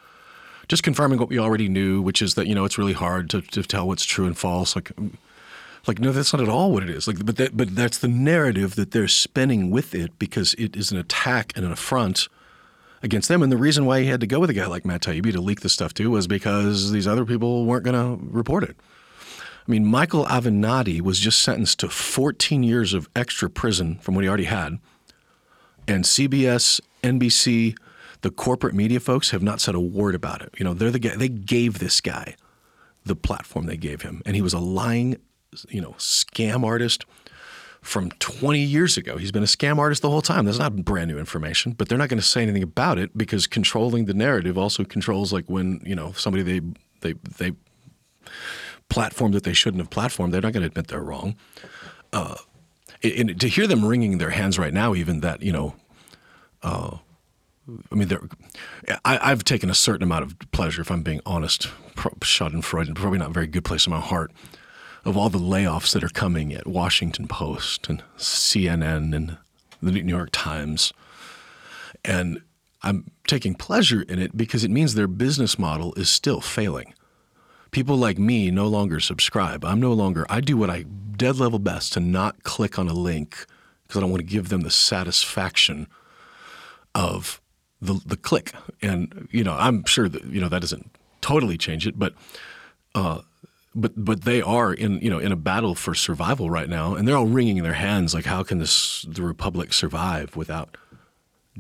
[0.70, 3.42] just confirming what we already knew, which is that you know it's really hard to,
[3.42, 4.76] to tell what's true and false.
[4.76, 4.92] Like,
[5.88, 7.08] like no, that's not at all what it is.
[7.08, 10.92] Like, but that, but that's the narrative that they're spinning with it because it is
[10.92, 12.30] an attack and an affront
[13.02, 13.42] against them.
[13.42, 15.42] And the reason why he had to go with a guy like Matt Taibbi to
[15.42, 18.78] leak the stuff too was because these other people weren't going to report it.
[19.70, 24.24] I mean, Michael Avenatti was just sentenced to 14 years of extra prison from what
[24.24, 24.80] he already had,
[25.88, 27.76] and CBS, NBC
[28.22, 30.54] the corporate media folks have not said a word about it.
[30.58, 32.36] You know, they're the guy, they gave this guy
[33.06, 35.18] the platform they gave him, and he was a lying,
[35.70, 37.06] you know, scam artist
[37.82, 39.18] from 20 years ago.
[39.18, 40.46] He's been a scam artist the whole time.
[40.46, 43.48] That's not brand new information, but they're not going to say anything about it because
[43.48, 46.62] controlling the narrative also controls like when you know somebody they
[47.02, 47.54] they they
[48.90, 50.32] platform that they shouldn't have platformed.
[50.32, 51.36] They're not going to admit they're wrong.
[52.12, 52.36] Uh,
[53.04, 55.76] and to hear them wringing their hands right now, even that you know.
[56.62, 56.98] Uh,
[57.92, 58.10] I mean,
[59.06, 63.30] I, I've taken a certain amount of pleasure, if I'm being honest, Schadenfreude, probably not
[63.30, 64.32] a very good place in my heart,
[65.06, 69.38] of all the layoffs that are coming at Washington Post and CNN and
[69.84, 70.94] the New York Times.
[72.04, 72.42] And
[72.82, 76.94] I'm taking pleasure in it because it means their business model is still failing.
[77.72, 79.64] People like me no longer subscribe.
[79.64, 80.86] I'm no longer, I do what I
[81.20, 83.46] dead level best to not click on a link
[83.84, 85.88] because I don't want to give them the satisfaction
[86.96, 87.40] of
[87.82, 88.54] the the click.
[88.82, 90.90] And you know, I'm sure that you know that doesn't
[91.22, 92.14] totally change it, but
[92.96, 93.22] uh,
[93.76, 97.08] but but they are in you know in a battle for survival right now, and
[97.08, 100.78] they're all wringing their hands like, how can this the republic survive without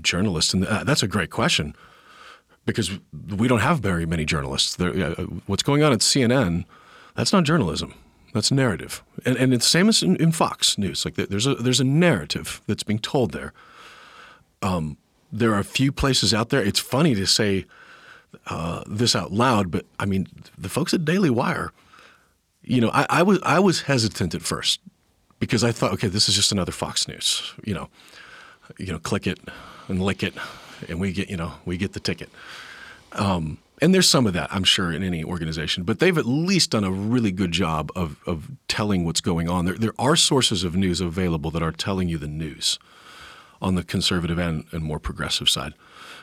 [0.01, 0.53] journalists?
[0.53, 1.75] And uh, that's a great question
[2.75, 2.99] because
[3.35, 4.75] we don't have very many journalists.
[4.75, 6.65] There, uh, what's going on at CNN?
[7.15, 7.93] That's not journalism.
[8.33, 11.03] That's narrative, and and it's the same as in, in Fox News.
[11.03, 13.53] Like there's a there's a narrative that's being told there.
[14.61, 14.97] Um,
[15.31, 16.61] there are a few places out there.
[16.61, 17.65] It's funny to say
[18.47, 21.71] uh, this out loud, but I mean, the folks at Daily Wire,
[22.63, 24.79] you know, I, I was I was hesitant at first
[25.39, 27.89] because I thought, okay, this is just another Fox News, you know,
[28.77, 29.39] you know, click it
[29.87, 30.33] and lick it,
[30.87, 32.29] and we get you know we get the ticket.
[33.13, 36.71] Um, and there's some of that, I'm sure, in any organization, but they've at least
[36.71, 39.65] done a really good job of, of telling what's going on.
[39.65, 42.77] There, there are sources of news available that are telling you the news
[43.61, 45.73] on the conservative and, and more progressive side.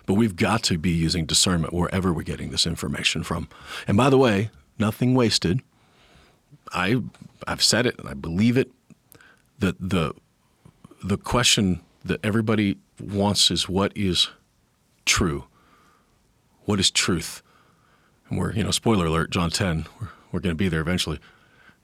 [0.04, 3.48] But we've got to be using discernment wherever we're getting this information from.
[3.88, 5.61] And by the way, nothing wasted.
[6.72, 7.02] I,
[7.46, 8.70] I've said it and I believe it
[9.59, 10.14] that the,
[11.02, 14.28] the question that everybody wants is what is
[15.07, 15.44] true?
[16.64, 17.42] What is truth?
[18.28, 21.20] And we're, you know, spoiler alert, John 10, we're, we're going to be there eventually.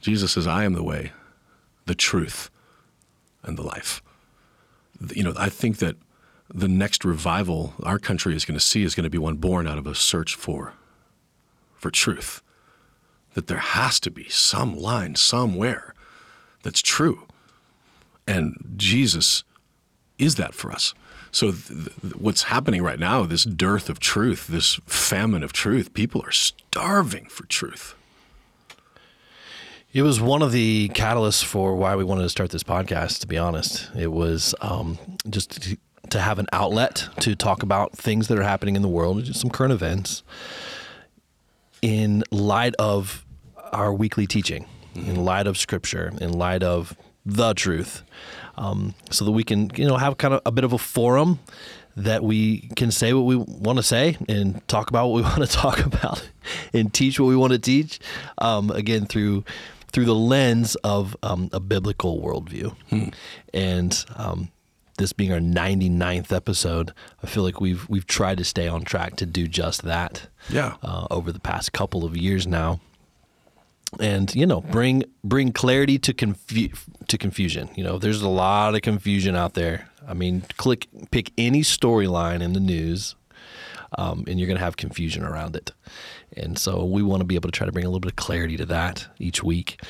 [0.01, 1.13] Jesus says, I am the way,
[1.87, 2.51] the truth,
[3.43, 4.03] and the life.
[5.15, 5.97] You know, I think that
[6.53, 9.67] the next revival our country is going to see is going to be one born
[9.67, 10.75] out of a search for,
[11.75, 12.43] for truth.
[13.35, 15.95] That there has to be some line somewhere
[16.63, 17.27] that's true.
[18.27, 19.45] And Jesus
[20.19, 20.95] is that for us.
[21.33, 25.95] So, th- th- what's happening right now, this dearth of truth, this famine of truth,
[25.95, 27.95] people are starving for truth.
[29.95, 33.27] It was one of the catalysts for why we wanted to start this podcast, to
[33.27, 33.91] be honest.
[33.99, 35.79] It was um, just to,
[36.11, 39.41] to have an outlet to talk about things that are happening in the world, just
[39.41, 40.23] some current events,
[41.81, 43.25] in light of
[43.73, 46.95] our weekly teaching, in light of scripture, in light of
[47.25, 48.03] the truth
[48.57, 51.39] um, so that we can you know have kind of a bit of a forum
[51.97, 55.39] that we can say what we want to say and talk about what we want
[55.39, 56.29] to talk about
[56.73, 58.01] and teach what we want to teach.
[58.39, 59.45] Um, again, through
[59.93, 63.09] through the lens of um, a biblical worldview, hmm.
[63.53, 64.51] and um,
[64.97, 66.93] this being our 99th episode,
[67.23, 70.29] I feel like we've we've tried to stay on track to do just that.
[70.49, 70.77] Yeah.
[70.83, 72.81] Uh, over the past couple of years now
[74.01, 76.71] and you know bring bring clarity to confu-
[77.09, 77.71] to confusion.
[77.75, 79.89] You know, there's a lot of confusion out there.
[80.07, 83.15] I mean, click pick any storyline in the news,
[83.99, 85.73] um, and you're going to have confusion around it.
[86.35, 88.17] And so we want to be able to try to bring a little bit of
[88.17, 89.83] clarity to that each week,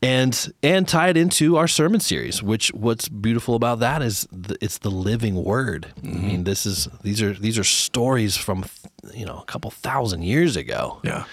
[0.00, 2.42] and and tie it into our sermon series.
[2.42, 5.92] Which what's beautiful about that is the, it's the living word.
[6.00, 6.16] Mm-hmm.
[6.16, 8.64] I mean, this is these are these are stories from
[9.12, 11.00] you know a couple thousand years ago.
[11.02, 11.24] Yeah.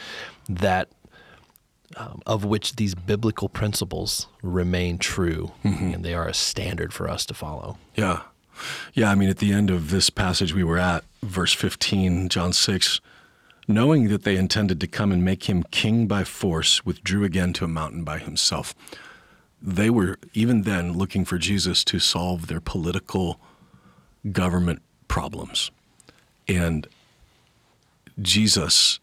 [0.50, 0.90] That
[2.00, 5.94] um, of which these biblical principles remain true mm-hmm.
[5.94, 7.78] and they are a standard for us to follow.
[7.96, 8.22] Yeah.
[8.94, 9.12] Yeah.
[9.12, 13.02] I mean, at the end of this passage we were at, verse 15, John 6,
[13.68, 17.66] knowing that they intended to come and make him king by force, withdrew again to
[17.66, 18.74] a mountain by himself.
[19.62, 23.40] They were even then looking for Jesus to solve their political
[24.32, 25.70] government problems.
[26.48, 26.88] And
[28.22, 29.00] Jesus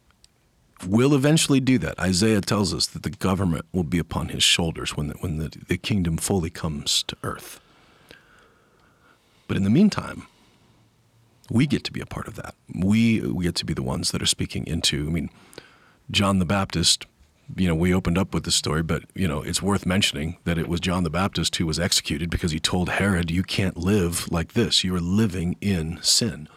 [0.84, 1.98] will eventually do that.
[1.98, 5.56] Isaiah tells us that the government will be upon his shoulders when the, when the,
[5.68, 7.60] the kingdom fully comes to earth.
[9.48, 10.26] But in the meantime,
[11.50, 12.54] we get to be a part of that.
[12.74, 15.30] We, we get to be the ones that are speaking into, I mean,
[16.10, 17.06] John the Baptist,
[17.56, 20.58] you know, we opened up with this story, but, you know, it's worth mentioning that
[20.58, 24.30] it was John the Baptist who was executed because he told Herod, You can't live
[24.30, 24.82] like this.
[24.82, 26.48] You are living in sin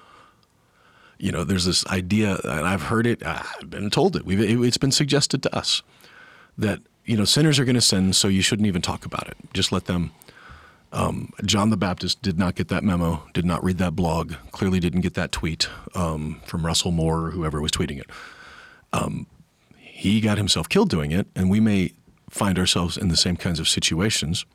[1.19, 4.77] you know, there's this idea, and I've heard it, I've been told it, We've, it's
[4.77, 5.83] been suggested to us
[6.57, 9.37] that, you know, sinners are going to sin, so you shouldn't even talk about it.
[9.53, 10.11] Just let them.
[10.91, 14.79] Um, John the Baptist did not get that memo, did not read that blog, clearly
[14.79, 18.09] didn't get that tweet um, from Russell Moore or whoever was tweeting it.
[18.91, 19.27] Um,
[19.77, 21.91] he got himself killed doing it, and we may
[22.29, 24.45] find ourselves in the same kinds of situations.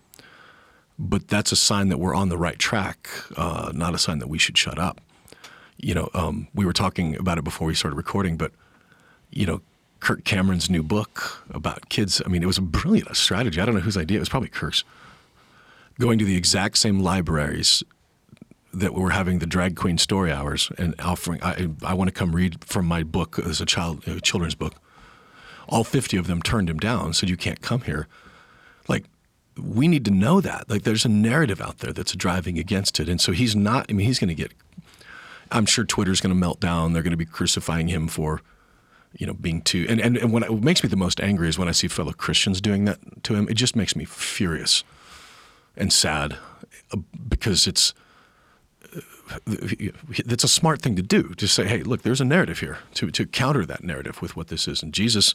[0.99, 4.29] But that's a sign that we're on the right track, uh, not a sign that
[4.29, 5.01] we should shut up
[5.79, 8.53] you know, um, we were talking about it before we started recording, but
[9.31, 9.61] you know,
[10.01, 12.21] Kirk Cameron's new book about kids.
[12.25, 13.61] I mean, it was a brilliant strategy.
[13.61, 14.19] I don't know whose idea.
[14.19, 14.85] It was probably Kirk's.
[15.99, 17.85] Going to the exact same libraries
[18.73, 21.41] that were having the drag queen story hours and offering.
[21.43, 24.75] I, I want to come read from my book as a child, a children's book.
[25.69, 28.09] All fifty of them turned him down, said you can't come here.
[28.89, 29.05] Like
[29.57, 30.69] we need to know that.
[30.69, 33.87] Like there's a narrative out there that's driving against it, and so he's not.
[33.89, 34.53] I mean, he's going to get
[35.51, 36.93] I'm sure Twitter's going to melt down.
[36.93, 38.41] They're going to be crucifying him for,
[39.13, 39.87] you know, being too.
[39.89, 42.13] And and, and what, what makes me the most angry is when I see fellow
[42.13, 43.49] Christians doing that to him.
[43.49, 44.85] It just makes me furious
[45.77, 46.37] and sad
[46.93, 47.95] uh, because it's
[48.95, 48.99] uh,
[49.47, 53.11] it's a smart thing to do to say, hey, look, there's a narrative here to
[53.11, 54.83] to counter that narrative with what this is.
[54.83, 55.35] And Jesus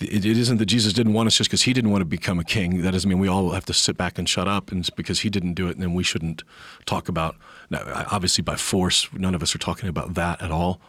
[0.00, 2.38] it, it isn't that Jesus didn't want us just because he didn't want to become
[2.38, 2.82] a king.
[2.82, 5.30] That doesn't mean we all have to sit back and shut up, and because he
[5.30, 6.42] didn't do it, and then we shouldn't
[6.86, 7.36] talk about.
[7.70, 10.80] Now, obviously, by force, none of us are talking about that at all.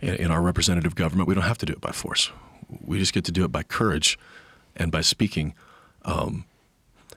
[0.00, 1.28] in, in our representative government.
[1.28, 2.30] We don't have to do it by force.
[2.84, 4.18] We just get to do it by courage
[4.76, 5.54] and by speaking.
[6.04, 6.44] Um,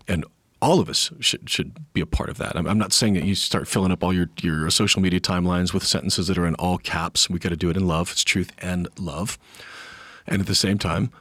[0.08, 0.26] and
[0.62, 2.56] all of us should should be a part of that.
[2.56, 5.74] I'm, I'm, not saying that you start filling up all your your social media timelines
[5.74, 7.30] with sentences that are in all caps.
[7.30, 8.12] We got to do it in love.
[8.12, 9.40] It's truth and love.
[10.28, 11.12] And at the same time,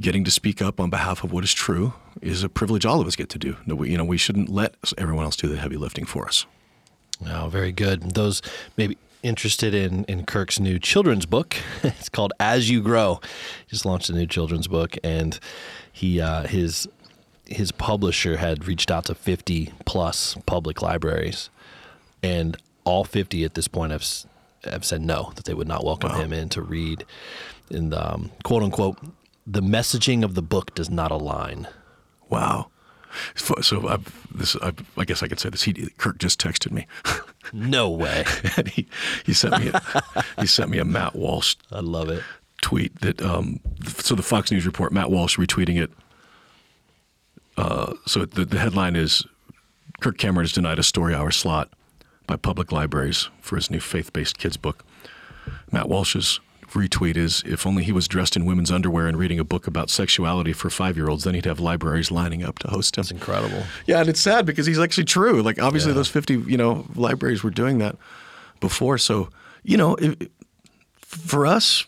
[0.00, 1.92] getting to speak up on behalf of what is true
[2.22, 3.56] is a privilege all of us get to do.
[3.66, 6.46] You know, we shouldn't let everyone else do the heavy lifting for us.
[7.26, 8.14] Oh, very good.
[8.14, 8.42] Those
[8.76, 11.56] maybe interested in, in Kirk's new children's book.
[11.82, 13.20] it's called As You Grow.
[13.66, 15.38] He just launched a new children's book, and
[15.92, 16.88] he uh, his
[17.46, 21.50] his publisher had reached out to 50 plus public libraries,
[22.22, 24.06] and all 50 at this point have
[24.64, 26.18] have said no that they would not welcome wow.
[26.18, 27.04] him in to read
[27.70, 28.98] in the um, quote unquote
[29.50, 31.66] the messaging of the book does not align.
[32.28, 32.68] Wow.
[33.34, 33.98] So I,
[34.34, 35.62] this, I, I, guess I could say this.
[35.62, 36.86] He, Kirk just texted me.
[37.50, 38.26] No way.
[38.66, 38.86] he,
[39.24, 41.56] he sent me a, he sent me a Matt Walsh.
[41.72, 42.22] I love it.
[42.60, 43.22] Tweet that.
[43.22, 43.60] Um,
[43.96, 45.90] so the Fox News report, Matt Walsh retweeting it.
[47.56, 49.24] Uh, so the, the headline is
[50.02, 51.70] Kirk Cameron has denied a story hour slot
[52.26, 54.84] by public libraries for his new faith-based kids book.
[55.72, 56.40] Matt Walsh's
[56.72, 59.90] retweet is if only he was dressed in women's underwear and reading a book about
[59.90, 63.02] sexuality for five year olds, then he'd have libraries lining up to host him.
[63.02, 63.62] That's incredible.
[63.86, 65.42] Yeah, and it's sad because he's actually true.
[65.42, 65.96] Like obviously yeah.
[65.96, 67.96] those fifty, you know, libraries were doing that
[68.60, 68.98] before.
[68.98, 69.28] So,
[69.62, 70.16] you know, if,
[71.00, 71.86] for us,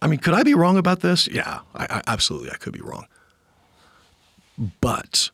[0.00, 1.28] I mean, could I be wrong about this?
[1.28, 3.06] Yeah, I, I, absolutely I could be wrong.
[4.80, 5.30] But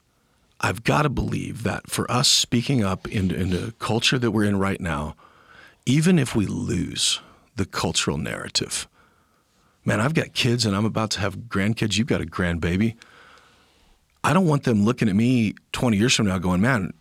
[0.60, 4.44] I've got to believe that for us speaking up in, in the culture that we're
[4.44, 5.14] in right now,
[5.86, 7.20] even if we lose
[7.58, 8.88] the cultural narrative.
[9.84, 11.96] Man, I've got kids and I'm about to have grandkids.
[11.96, 12.96] You've got a grandbaby.
[14.24, 16.92] I don't want them looking at me 20 years from now going, man,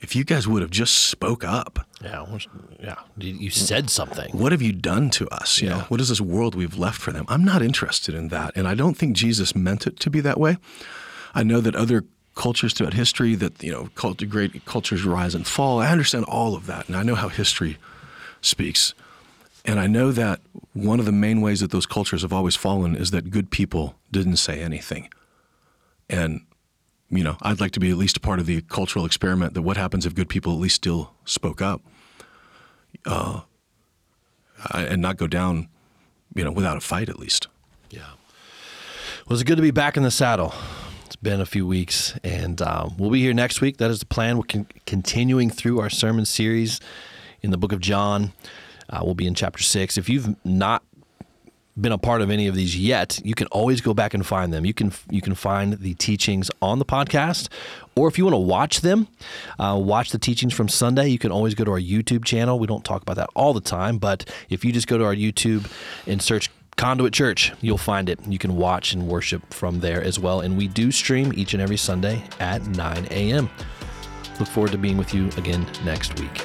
[0.00, 1.86] if you guys would have just spoke up.
[2.02, 2.26] Yeah,
[2.80, 2.96] yeah.
[3.16, 4.36] You said something.
[4.36, 5.60] What have you done to us?
[5.60, 5.78] You yeah.
[5.78, 7.24] know, what is this world we've left for them?
[7.28, 10.40] I'm not interested in that, and I don't think Jesus meant it to be that
[10.40, 10.56] way.
[11.34, 13.88] I know that other cultures throughout history that you know,
[14.28, 15.78] great cultures rise and fall.
[15.78, 17.78] I understand all of that, and I know how history
[18.40, 18.94] speaks.
[19.64, 20.40] And I know that
[20.72, 23.94] one of the main ways that those cultures have always fallen is that good people
[24.10, 25.08] didn't say anything.
[26.10, 26.40] And,
[27.10, 29.62] you know, I'd like to be at least a part of the cultural experiment that
[29.62, 31.80] what happens if good people at least still spoke up
[33.06, 33.42] uh,
[34.74, 35.68] and not go down,
[36.34, 37.46] you know, without a fight at least.
[37.90, 38.00] Yeah.
[39.26, 40.52] Well, it's good to be back in the saddle.
[41.06, 43.76] It's been a few weeks, and um, we'll be here next week.
[43.76, 44.38] That is the plan.
[44.38, 46.80] We're con- continuing through our sermon series
[47.42, 48.32] in the book of John.
[48.90, 49.96] Uh, we'll be in chapter six.
[49.96, 50.82] If you've not
[51.80, 54.52] been a part of any of these yet, you can always go back and find
[54.52, 54.66] them.
[54.66, 57.48] You can you can find the teachings on the podcast,
[57.96, 59.08] or if you want to watch them,
[59.58, 61.08] uh, watch the teachings from Sunday.
[61.08, 62.58] You can always go to our YouTube channel.
[62.58, 65.14] We don't talk about that all the time, but if you just go to our
[65.14, 65.70] YouTube
[66.06, 68.18] and search Conduit Church, you'll find it.
[68.26, 70.40] You can watch and worship from there as well.
[70.40, 73.50] And we do stream each and every Sunday at 9 a.m.
[74.38, 76.44] Look forward to being with you again next week.